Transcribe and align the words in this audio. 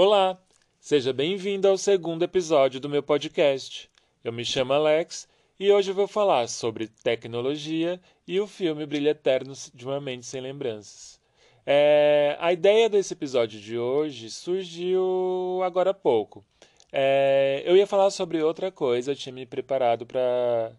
Olá, 0.00 0.38
seja 0.78 1.12
bem-vindo 1.12 1.66
ao 1.66 1.76
segundo 1.76 2.22
episódio 2.22 2.78
do 2.78 2.88
meu 2.88 3.02
podcast. 3.02 3.90
Eu 4.22 4.32
me 4.32 4.44
chamo 4.44 4.72
Alex 4.72 5.26
e 5.58 5.72
hoje 5.72 5.90
vou 5.90 6.06
falar 6.06 6.46
sobre 6.48 6.86
tecnologia 6.86 8.00
e 8.24 8.38
o 8.38 8.46
filme 8.46 8.86
Brilha 8.86 9.10
Eterno 9.10 9.52
de 9.74 9.84
uma 9.84 10.00
Mente 10.00 10.24
Sem 10.24 10.40
Lembranças. 10.40 11.20
É, 11.66 12.36
a 12.38 12.52
ideia 12.52 12.88
desse 12.88 13.12
episódio 13.12 13.58
de 13.58 13.76
hoje 13.76 14.30
surgiu 14.30 15.60
agora 15.64 15.90
há 15.90 15.94
pouco. 15.94 16.44
É, 16.92 17.64
eu 17.66 17.76
ia 17.76 17.84
falar 17.84 18.10
sobre 18.10 18.40
outra 18.40 18.70
coisa, 18.70 19.10
eu 19.10 19.16
tinha 19.16 19.32
me 19.32 19.46
preparado 19.46 20.06
para. 20.06 20.70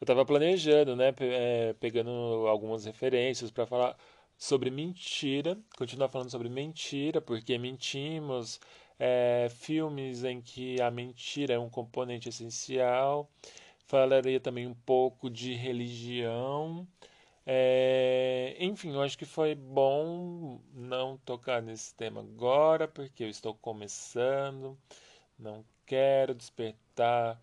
Eu 0.00 0.04
estava 0.04 0.24
planejando, 0.26 0.96
né? 0.96 1.14
É, 1.20 1.76
pegando 1.78 2.10
algumas 2.48 2.84
referências 2.84 3.52
para 3.52 3.66
falar 3.66 3.96
sobre 4.44 4.70
mentira, 4.70 5.58
continuar 5.74 6.10
falando 6.10 6.30
sobre 6.30 6.50
mentira, 6.50 7.18
porque 7.18 7.56
mentimos, 7.56 8.60
é, 8.98 9.48
filmes 9.50 10.22
em 10.22 10.42
que 10.42 10.78
a 10.82 10.90
mentira 10.90 11.54
é 11.54 11.58
um 11.58 11.70
componente 11.70 12.28
essencial. 12.28 13.30
Falaria 13.86 14.38
também 14.38 14.66
um 14.66 14.74
pouco 14.74 15.30
de 15.30 15.54
religião. 15.54 16.86
É, 17.46 18.54
enfim, 18.60 18.92
eu 18.92 19.00
acho 19.00 19.16
que 19.16 19.24
foi 19.24 19.54
bom 19.54 20.60
não 20.74 21.16
tocar 21.16 21.62
nesse 21.62 21.94
tema 21.94 22.20
agora, 22.20 22.86
porque 22.86 23.24
eu 23.24 23.30
estou 23.30 23.54
começando, 23.54 24.76
não 25.38 25.64
quero 25.86 26.34
despertar 26.34 27.40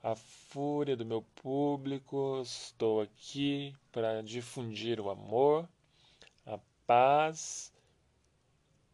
a 0.00 0.14
fúria 0.14 0.96
do 0.96 1.04
meu 1.04 1.22
público, 1.42 2.40
estou 2.40 3.00
aqui 3.00 3.74
para 3.90 4.22
difundir 4.22 5.00
o 5.00 5.10
amor 5.10 5.68
paz 6.86 7.72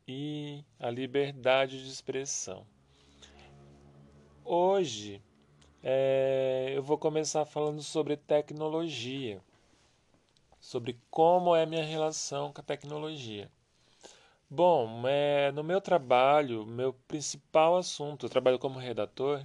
e 0.09 0.65
a 0.81 0.91
liberdade 0.91 1.83
de 1.83 1.91
expressão. 1.91 2.67
Hoje 4.45 5.23
é, 5.83 6.73
eu 6.75 6.83
vou 6.83 6.97
começar 6.97 7.45
falando 7.45 7.83
sobre 7.83 8.17
tecnologia, 8.17 9.41
sobre 10.59 10.99
como 11.11 11.55
é 11.55 11.67
minha 11.67 11.85
relação 11.85 12.53
com 12.53 12.61
a 12.61 12.65
tecnologia. 12.65 13.51
Bom, 14.49 15.07
é, 15.07 15.51
no 15.53 15.63
meu 15.63 15.81
trabalho, 15.81 16.67
meu 16.67 16.93
principal 17.09 17.77
assunto, 17.77 18.27
eu 18.27 18.31
trabalho 18.31 18.59
como 18.59 18.79
redator 18.79 19.45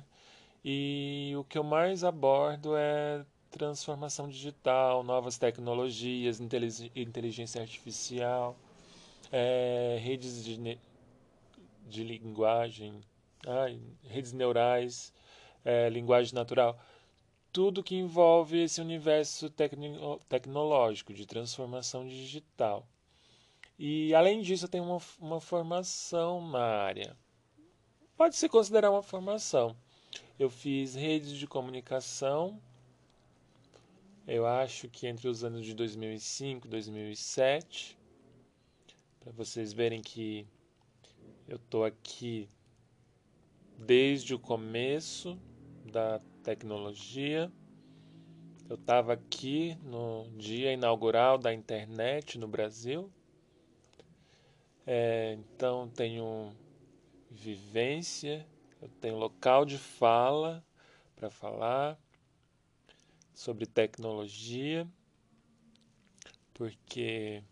e 0.63 1.33
o 1.37 1.43
que 1.43 1.57
eu 1.57 1.63
mais 1.63 2.03
abordo 2.03 2.75
é 2.75 3.25
transformação 3.49 4.27
digital, 4.27 5.03
novas 5.03 5.37
tecnologias, 5.37 6.39
inteligência 6.95 7.61
artificial, 7.61 8.57
é, 9.31 9.97
redes 10.01 10.43
de, 10.43 10.79
de 11.87 12.03
linguagem, 12.03 13.01
redes 14.03 14.33
neurais, 14.33 15.13
é, 15.63 15.89
linguagem 15.89 16.33
natural, 16.33 16.79
tudo 17.51 17.83
que 17.83 17.95
envolve 17.95 18.61
esse 18.61 18.79
universo 18.79 19.49
tecno, 19.49 20.19
tecnológico 20.29 21.13
de 21.13 21.25
transformação 21.25 22.07
digital. 22.07 22.87
E 23.79 24.13
além 24.13 24.41
disso, 24.41 24.65
eu 24.65 24.69
tenho 24.69 24.83
uma, 24.83 25.01
uma 25.19 25.39
formação 25.41 26.47
na 26.49 26.63
área. 26.63 27.15
Pode 28.15 28.35
se 28.35 28.49
considerar 28.49 28.91
uma 28.91 29.03
formação. 29.03 29.75
Eu 30.39 30.49
fiz 30.49 30.95
redes 30.95 31.31
de 31.31 31.47
comunicação 31.47 32.59
eu 34.27 34.45
acho 34.45 34.89
que 34.89 35.07
entre 35.07 35.29
os 35.29 35.43
anos 35.43 35.65
de 35.65 35.73
2005 35.73 36.67
e 36.67 36.69
2007, 36.69 37.97
para 39.21 39.31
vocês 39.31 39.71
verem 39.71 40.01
que 40.01 40.45
eu 41.47 41.55
estou 41.55 41.85
aqui 41.85 42.49
desde 43.77 44.35
o 44.35 44.39
começo 44.39 45.39
da 45.85 46.19
tecnologia. 46.43 47.49
Eu 48.69 48.75
estava 48.75 49.13
aqui 49.13 49.77
no 49.81 50.29
dia 50.37 50.73
inaugural 50.73 51.37
da 51.37 51.53
internet 51.53 52.37
no 52.37 52.49
Brasil. 52.49 53.09
É, 54.85 55.37
então 55.39 55.87
tenho 55.87 56.53
vivência, 57.31 58.45
eu 58.81 58.89
tenho 58.99 59.17
local 59.17 59.63
de 59.63 59.77
fala 59.77 60.65
para 61.15 61.29
falar 61.29 61.97
sobre 63.37 63.67
tecnologia, 63.67 64.87
porque 66.55 67.43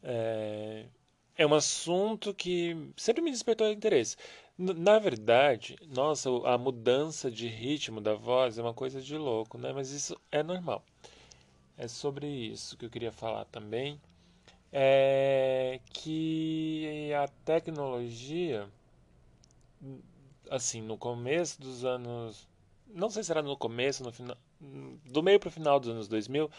é, 0.00 0.86
é 1.36 1.44
um 1.44 1.52
assunto 1.54 2.32
que 2.32 2.92
sempre 2.96 3.20
me 3.20 3.32
despertou 3.32 3.68
interesse. 3.68 4.16
Na 4.56 5.00
verdade, 5.00 5.76
nossa, 5.88 6.30
a 6.44 6.56
mudança 6.56 7.28
de 7.28 7.48
ritmo 7.48 8.00
da 8.00 8.14
voz 8.14 8.58
é 8.58 8.62
uma 8.62 8.72
coisa 8.72 9.02
de 9.02 9.18
louco, 9.18 9.58
né? 9.58 9.72
Mas 9.72 9.90
isso 9.90 10.16
é 10.30 10.40
normal. 10.40 10.84
É 11.76 11.88
sobre 11.88 12.28
isso 12.28 12.76
que 12.76 12.86
eu 12.86 12.90
queria 12.90 13.10
falar 13.10 13.44
também. 13.46 14.00
É 14.72 15.80
que 15.92 17.10
a 17.12 17.26
tecnologia, 17.44 18.68
assim, 20.48 20.80
no 20.80 20.96
começo 20.96 21.60
dos 21.60 21.84
anos. 21.84 22.48
Não 22.86 23.10
sei 23.10 23.24
se 23.24 23.32
era 23.32 23.42
no 23.42 23.56
começo, 23.56 24.04
no 24.04 24.12
final 24.12 24.38
do 24.60 25.22
meio 25.22 25.40
para 25.40 25.48
o 25.48 25.52
final 25.52 25.78
dos 25.80 25.88
anos 25.88 26.08
2000, 26.08 26.50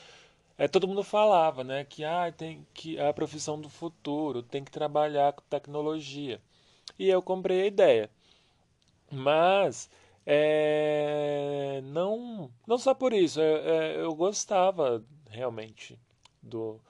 é, 0.58 0.68
todo 0.68 0.88
mundo 0.88 1.04
falava 1.04 1.64
né, 1.64 1.86
que 1.86 2.04
ah, 2.04 2.32
tem 2.36 2.66
que 2.74 3.00
a 3.00 3.14
profissão 3.14 3.60
do 3.60 3.70
futuro, 3.70 4.42
tem 4.42 4.64
que 4.64 4.72
trabalhar 4.72 5.34
com 5.34 5.44
tecnologia. 5.50 6.42
E 6.98 7.08
eu 7.10 7.22
comprei 7.22 7.62
a 7.64 7.68
ideia. 7.68 8.10
Mas 9.12 9.90
é, 10.26 11.82
não, 11.86 12.52
não 12.68 12.78
só 12.78 12.94
por 12.94 13.14
isso, 13.14 13.40
é, 13.40 13.96
é, 13.96 14.02
eu 14.02 14.14
gostava 14.16 15.04
realmente 15.30 15.98
do, 16.42 16.82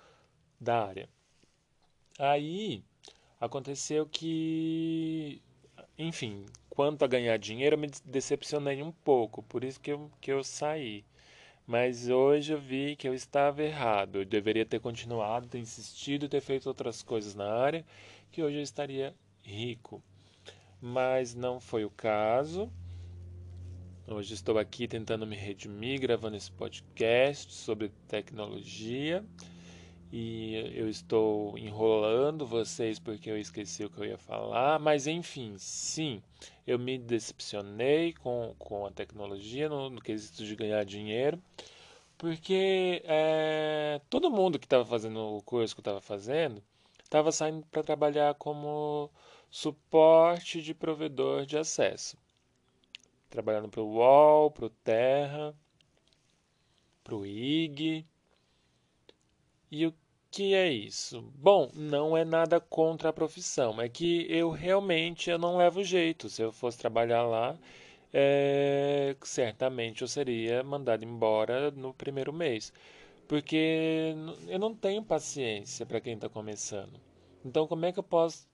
da 0.59 0.87
área. 0.87 1.09
Aí 2.17 2.83
aconteceu 3.39 4.07
que, 4.07 5.41
enfim, 5.97 6.45
quanto 6.77 7.03
a 7.03 7.07
ganhar 7.07 7.39
dinheiro, 7.39 7.73
eu 7.73 7.79
me 7.79 7.89
decepcionei 8.05 8.83
um 8.83 8.91
pouco, 8.91 9.41
por 9.41 9.63
isso 9.63 9.81
que 9.81 9.91
eu, 9.91 10.11
que 10.21 10.31
eu 10.31 10.43
saí. 10.43 11.03
Mas 11.65 12.07
hoje 12.07 12.53
eu 12.53 12.61
vi 12.61 12.95
que 12.95 13.07
eu 13.07 13.15
estava 13.15 13.63
errado. 13.63 14.19
Eu 14.19 14.25
deveria 14.25 14.63
ter 14.63 14.79
continuado, 14.79 15.47
ter 15.47 15.57
insistido, 15.57 16.29
ter 16.29 16.39
feito 16.39 16.67
outras 16.67 17.01
coisas 17.01 17.33
na 17.33 17.51
área, 17.51 17.83
que 18.31 18.43
hoje 18.43 18.57
eu 18.57 18.61
estaria 18.61 19.15
rico. 19.41 20.03
Mas 20.79 21.33
não 21.33 21.59
foi 21.59 21.83
o 21.83 21.89
caso. 21.89 22.71
Hoje 24.07 24.35
estou 24.35 24.59
aqui 24.59 24.87
tentando 24.87 25.25
me 25.25 25.35
redimir, 25.35 25.99
gravando 25.99 26.37
esse 26.37 26.51
podcast 26.51 27.51
sobre 27.55 27.89
tecnologia 28.07 29.25
e 30.11 30.55
eu 30.75 30.89
estou 30.89 31.57
enrolando 31.57 32.45
vocês 32.45 32.97
porque 32.99 33.29
eu 33.29 33.37
esqueci 33.37 33.83
o 33.83 33.89
que 33.89 33.99
eu 33.99 34.05
ia 34.05 34.17
falar, 34.17 34.79
mas 34.79 35.05
enfim, 35.05 35.55
sim, 35.57 36.21
eu 36.65 36.79
me 36.79 36.97
decepcionei 36.97 38.13
com, 38.13 38.55
com 38.57 38.85
a 38.85 38.91
tecnologia 38.91 39.67
no, 39.67 39.89
no 39.89 40.01
quesito 40.01 40.45
de 40.45 40.55
ganhar 40.55 40.83
dinheiro, 40.85 41.41
porque 42.17 43.01
é, 43.05 44.01
todo 44.09 44.31
mundo 44.31 44.57
que 44.57 44.65
estava 44.65 44.85
fazendo 44.85 45.19
o 45.19 45.41
curso 45.43 45.75
que 45.75 45.79
eu 45.79 45.83
estava 45.83 46.01
fazendo 46.01 46.63
estava 47.03 47.31
saindo 47.31 47.65
para 47.67 47.83
trabalhar 47.83 48.33
como 48.35 49.09
suporte 49.49 50.61
de 50.61 50.73
provedor 50.73 51.45
de 51.45 51.57
acesso, 51.57 52.17
trabalhando 53.29 53.69
para 53.69 53.81
o 53.81 53.95
UOL, 53.95 54.51
para 54.51 54.65
o 54.65 54.69
Terra, 54.69 55.55
para 57.03 57.15
o 57.15 57.25
IG 57.25 58.05
e 59.71 59.85
o 59.85 59.93
que 60.31 60.53
é 60.53 60.71
isso? 60.71 61.21
Bom, 61.35 61.69
não 61.73 62.15
é 62.15 62.23
nada 62.25 62.59
contra 62.59 63.09
a 63.09 63.13
profissão, 63.13 63.81
é 63.81 63.89
que 63.89 64.25
eu 64.29 64.49
realmente 64.51 65.29
eu 65.29 65.37
não 65.37 65.57
levo 65.57 65.83
jeito. 65.83 66.29
Se 66.29 66.41
eu 66.41 66.51
fosse 66.51 66.77
trabalhar 66.77 67.23
lá, 67.23 67.57
é, 68.13 69.15
certamente 69.23 70.01
eu 70.01 70.07
seria 70.07 70.63
mandado 70.63 71.03
embora 71.05 71.71
no 71.71 71.93
primeiro 71.93 72.33
mês, 72.33 72.71
porque 73.27 74.13
eu 74.47 74.59
não 74.59 74.73
tenho 74.75 75.03
paciência 75.03 75.85
para 75.85 76.01
quem 76.01 76.15
está 76.15 76.29
começando. 76.29 76.99
Então, 77.45 77.67
como 77.67 77.85
é 77.85 77.91
que 77.91 77.99
eu 77.99 78.03
posso 78.03 78.47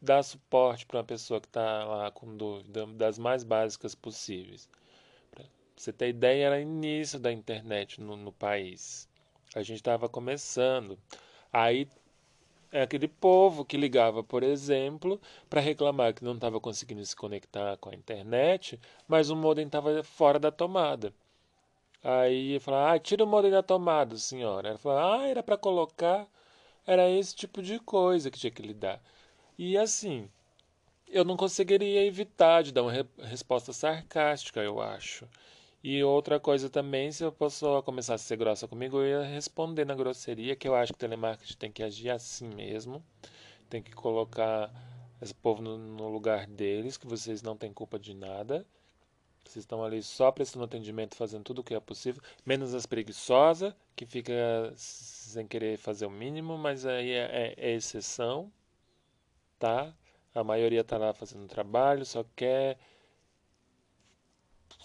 dar 0.00 0.22
suporte 0.22 0.84
para 0.86 0.98
uma 0.98 1.04
pessoa 1.04 1.40
que 1.40 1.46
está 1.46 1.84
lá 1.84 2.10
com 2.10 2.36
dúvida 2.36 2.86
das 2.86 3.18
mais 3.18 3.44
básicas 3.44 3.94
possíveis? 3.94 4.68
Pra 5.30 5.44
você 5.76 5.92
ter 5.92 6.08
ideia, 6.10 6.46
era 6.46 6.60
início 6.60 7.18
da 7.18 7.32
internet 7.32 8.00
no, 8.00 8.16
no 8.16 8.32
país. 8.32 9.08
A 9.54 9.62
gente 9.62 9.76
estava 9.78 10.08
começando. 10.08 10.98
Aí 11.52 11.88
é 12.72 12.82
aquele 12.82 13.06
povo 13.06 13.64
que 13.64 13.76
ligava, 13.76 14.24
por 14.24 14.42
exemplo, 14.42 15.20
para 15.48 15.60
reclamar 15.60 16.14
que 16.14 16.24
não 16.24 16.34
estava 16.34 16.58
conseguindo 16.60 17.04
se 17.04 17.14
conectar 17.14 17.76
com 17.76 17.90
a 17.90 17.94
internet, 17.94 18.80
mas 19.06 19.30
o 19.30 19.36
modem 19.36 19.66
estava 19.66 20.02
fora 20.02 20.38
da 20.38 20.50
tomada. 20.50 21.12
Aí 22.02 22.58
falava, 22.60 22.94
ah, 22.94 22.98
tira 22.98 23.24
o 23.24 23.26
modem 23.26 23.50
da 23.50 23.62
tomada, 23.62 24.16
senhora. 24.16 24.70
Ela 24.70 24.78
falava, 24.78 25.22
ah, 25.22 25.28
era 25.28 25.42
para 25.42 25.56
colocar. 25.56 26.26
Era 26.86 27.08
esse 27.10 27.34
tipo 27.36 27.62
de 27.62 27.78
coisa 27.80 28.30
que 28.30 28.38
tinha 28.38 28.50
que 28.50 28.62
lidar. 28.62 29.00
E 29.58 29.76
assim, 29.78 30.28
eu 31.08 31.24
não 31.24 31.36
conseguiria 31.36 32.04
evitar 32.06 32.62
de 32.62 32.72
dar 32.72 32.82
uma 32.82 32.92
re 32.92 33.04
resposta 33.18 33.72
sarcástica, 33.72 34.60
eu 34.60 34.80
acho. 34.80 35.28
E 35.82 36.02
outra 36.04 36.38
coisa 36.38 36.70
também, 36.70 37.10
se 37.10 37.24
a 37.24 37.32
pessoa 37.32 37.82
começasse 37.82 38.24
a 38.24 38.28
ser 38.28 38.36
grossa 38.36 38.68
comigo, 38.68 38.98
eu 38.98 39.22
ia 39.24 39.28
responder 39.28 39.84
na 39.84 39.94
grosseria, 39.94 40.54
que 40.54 40.68
eu 40.68 40.76
acho 40.76 40.92
que 40.92 40.96
o 40.96 41.00
telemarketing 41.00 41.56
tem 41.56 41.72
que 41.72 41.82
agir 41.82 42.10
assim 42.10 42.48
mesmo. 42.54 43.04
Tem 43.68 43.82
que 43.82 43.90
colocar 43.92 44.72
esse 45.20 45.34
povo 45.34 45.60
no, 45.60 45.76
no 45.76 46.08
lugar 46.08 46.46
deles, 46.46 46.96
que 46.96 47.06
vocês 47.06 47.42
não 47.42 47.56
têm 47.56 47.72
culpa 47.72 47.98
de 47.98 48.14
nada. 48.14 48.64
Vocês 49.44 49.64
estão 49.64 49.84
ali 49.84 50.02
só 50.02 50.30
prestando 50.30 50.64
atendimento, 50.64 51.16
fazendo 51.16 51.42
tudo 51.42 51.60
o 51.60 51.64
que 51.64 51.74
é 51.74 51.80
possível, 51.80 52.22
menos 52.46 52.74
as 52.74 52.86
preguiçosas, 52.86 53.74
que 53.96 54.06
fica 54.06 54.32
sem 54.76 55.46
querer 55.48 55.78
fazer 55.78 56.06
o 56.06 56.10
mínimo, 56.10 56.56
mas 56.56 56.86
aí 56.86 57.10
é, 57.10 57.54
é, 57.58 57.70
é 57.70 57.74
exceção, 57.74 58.52
tá? 59.58 59.92
A 60.34 60.44
maioria 60.44 60.80
está 60.80 60.96
lá 60.96 61.12
fazendo 61.12 61.46
trabalho, 61.48 62.06
só 62.06 62.24
quer 62.36 62.78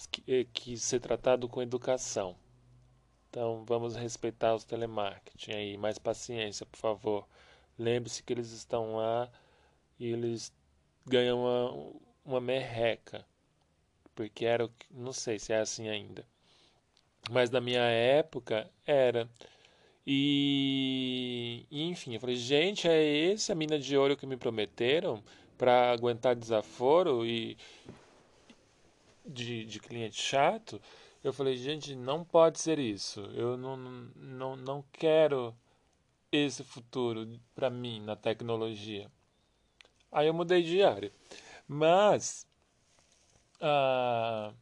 que, 0.05 0.45
que 0.53 0.77
ser 0.77 0.99
tratado 0.99 1.47
com 1.49 1.61
educação. 1.61 2.35
Então 3.29 3.63
vamos 3.65 3.95
respeitar 3.95 4.55
os 4.55 4.63
telemarketing 4.63 5.51
aí, 5.51 5.77
mais 5.77 5.97
paciência, 5.97 6.65
por 6.65 6.77
favor. 6.77 7.27
Lembre-se 7.77 8.23
que 8.23 8.33
eles 8.33 8.51
estão 8.51 8.95
lá 8.95 9.29
e 9.99 10.07
eles 10.07 10.53
ganham 11.05 11.41
uma, 11.41 11.95
uma 12.25 12.41
merreca. 12.41 13.25
Porque 14.15 14.45
era, 14.45 14.69
não 14.91 15.13
sei 15.13 15.39
se 15.39 15.53
é 15.53 15.59
assim 15.59 15.87
ainda. 15.87 16.25
Mas 17.29 17.49
na 17.49 17.61
minha 17.61 17.83
época 17.83 18.69
era. 18.85 19.29
E, 20.05 21.65
e 21.69 21.83
enfim, 21.83 22.15
eu 22.15 22.19
falei, 22.19 22.35
gente, 22.37 22.87
é 22.87 23.03
esse 23.03 23.51
a 23.51 23.55
mina 23.55 23.77
de 23.77 23.97
ouro 23.97 24.17
que 24.17 24.25
me 24.25 24.37
prometeram 24.37 25.21
para 25.57 25.91
aguentar 25.91 26.35
desaforo 26.35 27.25
e, 27.25 27.57
de, 29.27 29.65
de 29.65 29.79
cliente 29.79 30.21
chato, 30.21 30.81
eu 31.23 31.33
falei, 31.33 31.57
gente, 31.57 31.95
não 31.95 32.23
pode 32.23 32.59
ser 32.59 32.79
isso. 32.79 33.21
Eu 33.33 33.57
não, 33.57 33.77
não, 33.77 34.55
não 34.55 34.83
quero 34.91 35.55
esse 36.31 36.63
futuro 36.63 37.39
para 37.55 37.69
mim 37.69 38.01
na 38.01 38.15
tecnologia. 38.15 39.11
Aí 40.11 40.27
eu 40.27 40.33
mudei 40.33 40.63
de 40.63 40.83
área. 40.83 41.11
Mas 41.67 42.47
ah, 43.61 44.53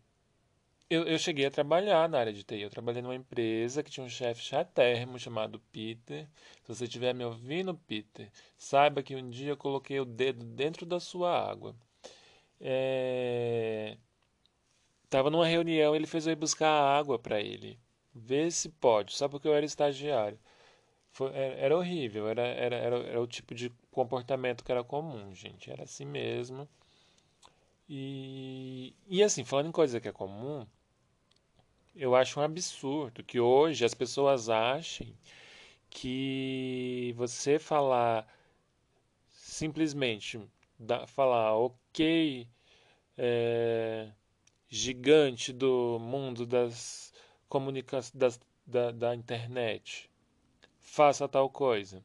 eu, 0.90 1.04
eu 1.04 1.18
cheguei 1.18 1.46
a 1.46 1.52
trabalhar 1.52 2.08
na 2.10 2.20
área 2.20 2.34
de 2.34 2.44
TI. 2.44 2.62
Eu 2.62 2.70
trabalhei 2.70 3.02
numa 3.02 3.16
empresa 3.16 3.84
que 3.84 3.92
tinha 3.92 4.06
um 4.06 4.10
chefe 4.10 4.42
chatérrimo 4.44 5.20
chamado 5.20 5.60
Peter. 5.72 6.28
Se 6.64 6.68
você 6.76 6.86
estiver 6.86 7.14
me 7.14 7.26
ouvindo, 7.26 7.76
Peter, 7.76 8.32
saiba 8.58 9.04
que 9.04 9.16
um 9.16 9.30
dia 9.30 9.52
eu 9.52 9.58
coloquei 9.58 10.00
o 10.00 10.06
dedo 10.06 10.44
dentro 10.46 10.86
da 10.86 11.00
sua 11.00 11.32
água. 11.50 11.76
É, 12.60 13.98
Tava 15.16 15.30
numa 15.30 15.48
reunião, 15.48 15.96
ele 15.96 16.06
fez 16.06 16.28
eu 16.28 16.34
ir 16.34 16.36
buscar 16.36 16.70
água 16.70 17.18
para 17.18 17.40
ele. 17.40 17.80
Vê 18.14 18.52
se 18.52 18.68
pode, 18.68 19.14
só 19.16 19.30
porque 19.30 19.48
eu 19.48 19.54
era 19.54 19.66
estagiário. 19.66 20.38
Foi, 21.10 21.30
era, 21.30 21.56
era, 21.56 21.78
horrível, 21.78 22.28
era, 22.28 22.42
era, 22.42 22.76
era, 22.76 22.98
era 22.98 23.22
o 23.22 23.26
tipo 23.26 23.56
de 23.56 23.72
comportamento 23.90 24.62
que 24.62 24.74
era 24.74 24.84
comum, 24.84 25.34
gente. 25.34 25.72
Era 25.72 25.84
assim 25.84 26.04
mesmo. 26.04 26.68
E, 27.88 28.94
e 29.08 29.24
assim, 29.24 29.46
falando 29.46 29.70
em 29.70 29.72
coisa 29.72 30.02
que 30.02 30.10
é 30.10 30.12
comum, 30.12 30.68
eu 31.96 32.14
acho 32.14 32.38
um 32.38 32.44
absurdo 32.44 33.24
que 33.24 33.40
hoje 33.40 33.86
as 33.86 33.94
pessoas 33.94 34.50
achem 34.50 35.18
que 35.90 37.14
você 37.16 37.58
falar 37.58 38.28
simplesmente 39.32 40.42
da, 40.78 41.08
falar 41.08 41.56
ok 41.56 42.50
é, 43.18 44.12
gigante 44.76 45.54
do 45.54 45.98
mundo 46.02 46.46
das 46.46 47.14
comunicações 47.48 48.40
da, 48.66 48.92
da 48.92 49.16
internet. 49.16 50.10
Faça 50.82 51.30
tal 51.30 51.50
coisa. 51.50 52.04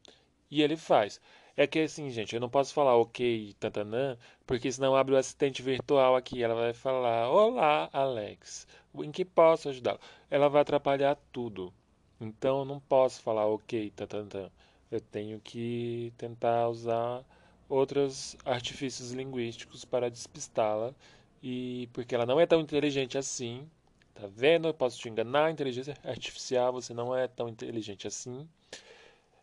E 0.49 0.63
ele 0.63 0.77
faz. 0.77 1.21
É 1.57 1.67
que 1.67 1.81
assim, 1.81 2.09
gente, 2.11 2.33
eu 2.35 2.41
não 2.41 2.49
posso 2.49 2.73
falar 2.73 2.97
ok, 2.97 3.55
tantanã, 3.59 4.17
porque 4.47 4.71
senão 4.71 4.95
abre 4.95 5.15
o 5.15 5.19
assistente 5.19 5.63
virtual 5.63 6.15
aqui. 6.15 6.43
Ela 6.43 6.55
vai 6.55 6.73
falar: 6.73 7.29
Olá, 7.29 7.91
Alex, 7.93 8.69
em 8.95 9.11
que 9.11 9.25
posso 9.25 9.69
ajudar? 9.69 9.99
Ela 10.31 10.49
vai 10.49 10.63
atrapalhar 10.63 11.19
tudo. 11.33 11.75
Então 12.21 12.61
eu 12.61 12.65
não 12.65 12.79
posso 12.79 13.21
falar 13.21 13.47
ok, 13.47 13.91
tantanã. 13.97 14.49
Eu 14.91 15.01
tenho 15.01 15.41
que 15.41 16.13
tentar 16.17 16.69
usar 16.69 17.25
outros 17.69 18.37
artifícios 18.45 19.11
linguísticos 19.13 19.85
para 19.85 20.11
despistá-la 20.11 20.95
e 21.43 21.89
porque 21.93 22.15
ela 22.15 22.27
não 22.27 22.41
é 22.41 22.47
tão 22.47 22.61
inteligente 22.61 23.19
assim. 23.19 23.69
Tá 24.15 24.27
vendo? 24.27 24.69
Eu 24.69 24.75
posso 24.75 24.99
te 24.99 25.09
enganar, 25.09 25.51
inteligência 25.51 25.97
artificial, 26.05 26.73
você 26.73 26.93
não 26.95 27.17
é 27.17 27.27
tão 27.29 27.49
inteligente 27.49 28.07
assim. 28.07 28.49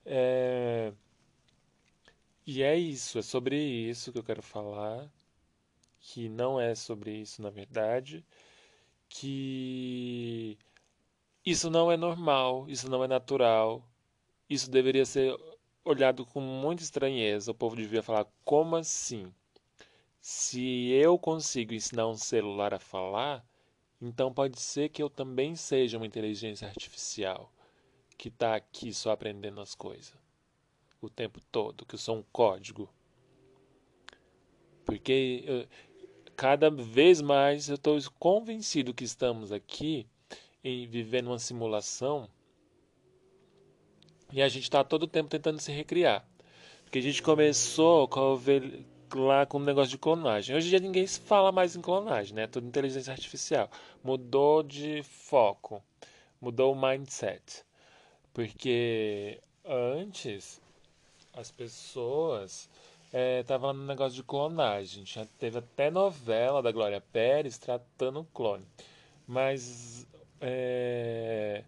É... 0.06 0.94
E 2.46 2.64
é 2.64 2.76
isso, 2.78 3.20
é 3.20 3.22
sobre 3.22 3.58
isso 3.58 4.12
que 4.12 4.18
eu 4.20 4.24
quero 4.24 4.42
falar. 4.42 5.10
Que 6.00 6.30
não 6.30 6.60
é 6.60 6.76
sobre 6.76 7.12
isso, 7.22 7.42
na 7.42 7.50
verdade. 7.50 8.26
Que 9.10 10.58
isso 11.46 11.70
não 11.70 11.92
é 11.92 11.98
normal, 11.98 12.66
isso 12.70 12.90
não 12.90 13.04
é 13.04 13.08
natural. 13.08 13.84
Isso 14.50 14.70
deveria 14.70 15.06
ser 15.06 15.36
olhado 15.84 16.26
com 16.26 16.42
muita 16.42 16.84
estranheza. 16.84 17.52
O 17.52 17.56
povo 17.56 17.76
devia 17.76 18.04
falar: 18.04 18.28
como 18.46 18.76
assim? 18.76 19.34
Se 20.20 20.90
eu 20.92 21.18
consigo 21.18 21.74
ensinar 21.74 22.08
um 22.08 22.18
celular 22.18 22.74
a 22.74 22.80
falar, 22.80 23.46
então 24.02 24.34
pode 24.34 24.60
ser 24.60 24.90
que 24.90 25.02
eu 25.02 25.10
também 25.10 25.56
seja 25.56 25.98
uma 25.98 26.06
inteligência 26.06 26.68
artificial 26.68 27.52
que 28.18 28.30
está 28.30 28.56
aqui 28.56 28.94
só 28.94 29.12
aprendendo 29.12 29.62
as 29.62 29.76
coisas 29.76 30.14
o 31.02 31.10
tempo 31.10 31.40
todo, 31.52 31.86
que 31.86 31.96
eu 31.96 32.00
sou 32.00 32.18
um 32.18 32.24
código. 32.32 32.90
Porque 34.86 35.44
eu, 35.46 35.68
cada 36.36 36.70
vez 36.70 37.22
mais 37.22 37.70
eu 37.70 37.76
estou 37.76 38.00
convencido 38.20 38.94
que 38.94 39.04
estamos 39.04 39.52
aqui 39.52 40.08
em 40.64 40.88
vivendo 40.88 41.28
uma 41.28 41.40
simulação 41.40 42.30
e 44.32 44.42
a 44.42 44.48
gente 44.48 44.64
está 44.64 44.84
todo 44.84 45.04
o 45.04 45.08
tempo 45.08 45.30
tentando 45.30 45.60
se 45.60 45.72
recriar. 45.72 46.28
Porque 46.84 47.00
a 47.00 47.02
gente 47.02 47.22
começou 47.22 48.08
com 48.08 48.20
a 48.20 48.36
lá 49.16 49.46
com 49.46 49.58
o 49.58 49.64
negócio 49.64 49.92
de 49.92 49.98
clonagem. 49.98 50.56
Hoje 50.56 50.68
em 50.68 50.70
dia 50.72 50.80
ninguém 50.80 51.08
fala 51.08 51.52
mais 51.52 51.76
em 51.76 51.82
clonagem, 51.82 52.36
né? 52.36 52.48
Tudo 52.48 52.68
inteligência 52.68 53.12
artificial. 53.12 53.70
Mudou 54.04 54.64
de 54.64 55.04
foco, 55.04 55.84
mudou 56.42 56.74
o 56.74 56.80
mindset. 56.80 57.64
Porque 58.34 59.40
antes 59.66 60.62
as 61.34 61.52
pessoas 61.52 62.70
estavam 63.40 63.72
é, 63.72 63.74
no 63.74 63.86
negócio 63.86 64.16
de 64.16 64.24
clonagem. 64.24 65.06
Já 65.06 65.26
teve 65.38 65.60
até 65.60 65.90
novela 65.90 66.62
da 66.62 66.72
Glória 66.72 67.02
Pérez 67.02 67.58
tratando 67.58 68.22
o 68.22 68.26
clone. 68.26 68.66
Mas 69.28 70.08
é, 70.42 71.64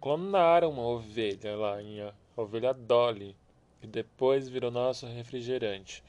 clonaram 0.00 0.70
uma 0.70 0.86
ovelha 0.86 1.56
lá, 1.56 1.78
a 1.78 2.40
ovelha 2.40 2.72
Dolly, 2.72 3.36
que 3.80 3.86
depois 3.86 4.48
virou 4.48 4.70
nosso 4.70 5.06
refrigerante 5.06 6.02